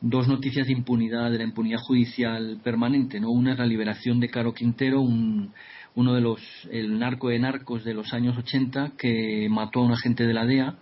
[0.00, 3.30] dos noticias de impunidad, de la impunidad judicial permanente, ¿no?
[3.30, 5.52] Una es la liberación de Caro Quintero, un,
[5.94, 6.40] uno de los,
[6.70, 10.44] el narco de narcos de los años 80 que mató a un agente de la
[10.44, 10.76] DEA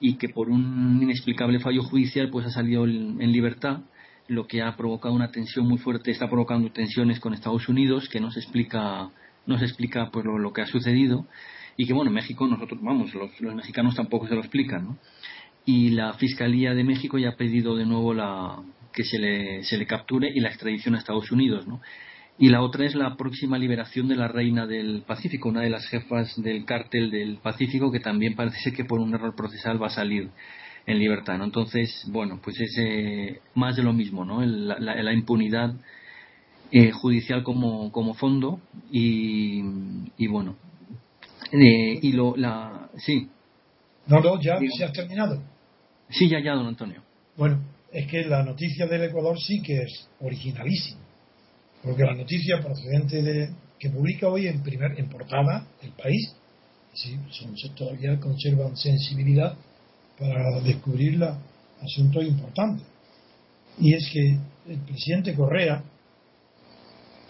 [0.00, 3.80] y que por un inexplicable fallo judicial pues ha salido en libertad
[4.28, 8.20] lo que ha provocado una tensión muy fuerte, está provocando tensiones con Estados Unidos, que
[8.20, 9.10] no se explica,
[9.46, 11.26] no se explica pues, lo, que ha sucedido,
[11.76, 14.98] y que bueno, en México nosotros, vamos, los, mexicanos tampoco se lo explican, ¿no?
[15.64, 19.76] Y la Fiscalía de México ya ha pedido de nuevo la, que se le, se
[19.76, 21.80] le capture y la extradición a Estados Unidos, ¿no?
[22.38, 25.86] Y la otra es la próxima liberación de la reina del Pacífico, una de las
[25.88, 29.90] jefas del cártel del Pacífico, que también parece que por un error procesal va a
[29.90, 30.30] salir
[30.86, 31.36] en libertad.
[31.36, 31.44] ¿no?
[31.44, 34.40] Entonces, bueno, pues es eh, más de lo mismo, ¿no?
[34.44, 35.74] la, impunidad
[36.70, 38.60] eh, judicial como, como fondo
[38.90, 39.60] y,
[40.16, 40.56] y bueno.
[41.52, 43.28] Eh, y lo, la, sí.
[44.06, 45.42] No, no, ya se ha terminado.
[46.08, 47.02] Sí, ya, ya, don Antonio.
[47.36, 47.60] Bueno,
[47.92, 51.07] es que la noticia del Ecuador sí que es originalísima.
[51.88, 56.34] Porque la noticia procedente de que publica hoy en primer en portada el país,
[56.92, 59.56] sí, son, todavía conservan sensibilidad
[60.18, 61.18] para descubrir
[61.80, 62.86] asuntos importantes.
[63.78, 64.38] Y es que
[64.70, 65.82] el presidente Correa,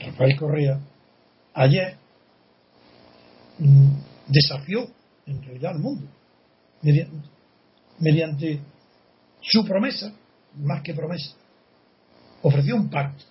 [0.00, 0.80] Rafael Correa,
[1.54, 1.94] ayer
[3.58, 3.90] mm,
[4.26, 4.88] desafió
[5.26, 6.08] en realidad al mundo
[8.00, 8.58] mediante,
[9.40, 10.12] su promesa,
[10.56, 11.30] más que promesa,
[12.42, 13.24] ofreció un pacto.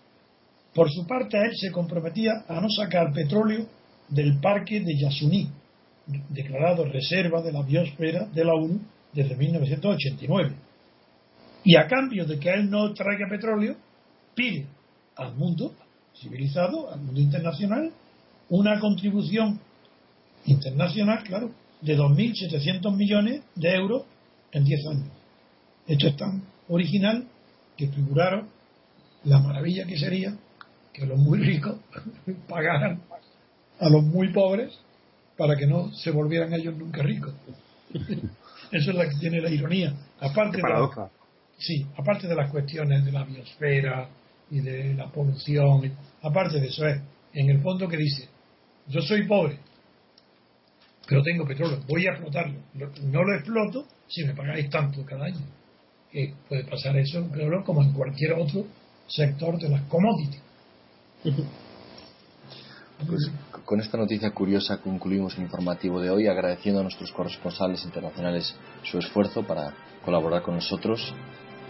[0.78, 3.66] Por su parte, él se comprometía a no sacar petróleo
[4.10, 5.50] del parque de Yasuní,
[6.30, 8.80] declarado reserva de la biosfera de la ONU
[9.12, 10.56] desde 1989.
[11.64, 13.76] Y a cambio de que él no traiga petróleo,
[14.36, 14.68] pide
[15.16, 15.74] al mundo
[16.16, 17.92] civilizado, al mundo internacional,
[18.50, 19.60] una contribución
[20.46, 21.50] internacional, claro,
[21.82, 24.04] de 2.700 millones de euros
[24.52, 25.10] en 10 años.
[25.88, 27.28] Esto es tan original
[27.76, 28.48] que figuraron
[29.24, 30.38] la maravilla que sería
[30.98, 31.78] que los muy ricos
[32.50, 33.02] pagaran
[33.80, 34.78] a los muy pobres
[35.38, 37.34] para que no se volvieran ellos nunca ricos.
[38.72, 39.94] Eso es la que tiene la ironía.
[40.20, 40.64] Aparte de
[41.58, 44.10] sí, aparte de las cuestiones de la biosfera
[44.50, 47.02] y de la polución, aparte de eso es,
[47.34, 48.28] en el fondo que dice,
[48.88, 49.60] yo soy pobre,
[51.08, 52.60] pero tengo petróleo, voy a explotarlo.
[53.04, 55.46] No lo exploto si me pagáis tanto cada año.
[56.12, 58.66] Que puede pasar eso en petróleo como en cualquier otro
[59.08, 60.42] sector de las commodities.
[61.24, 63.32] Pues
[63.66, 68.98] con esta noticia curiosa concluimos el informativo de hoy, agradeciendo a nuestros corresponsales internacionales su
[68.98, 71.14] esfuerzo para colaborar con nosotros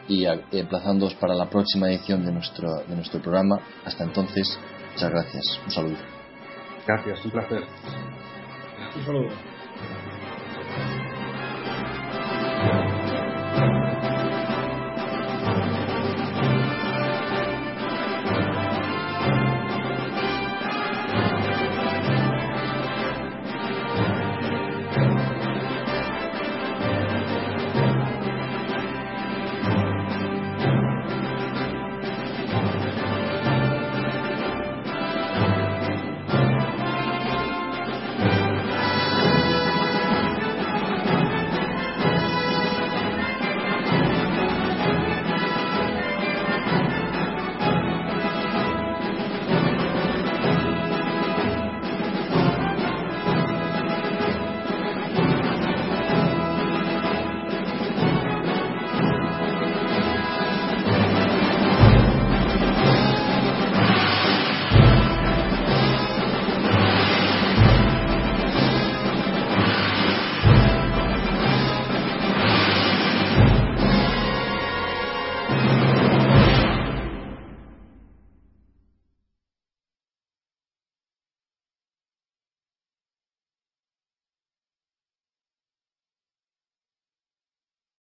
[0.08, 3.60] y emplazándoos para la próxima edición de nuestro, de nuestro programa.
[3.84, 4.58] Hasta entonces,
[4.94, 5.60] muchas gracias.
[5.66, 5.98] Un saludo.
[6.86, 7.64] Gracias, un placer.
[8.96, 9.30] Un saludo.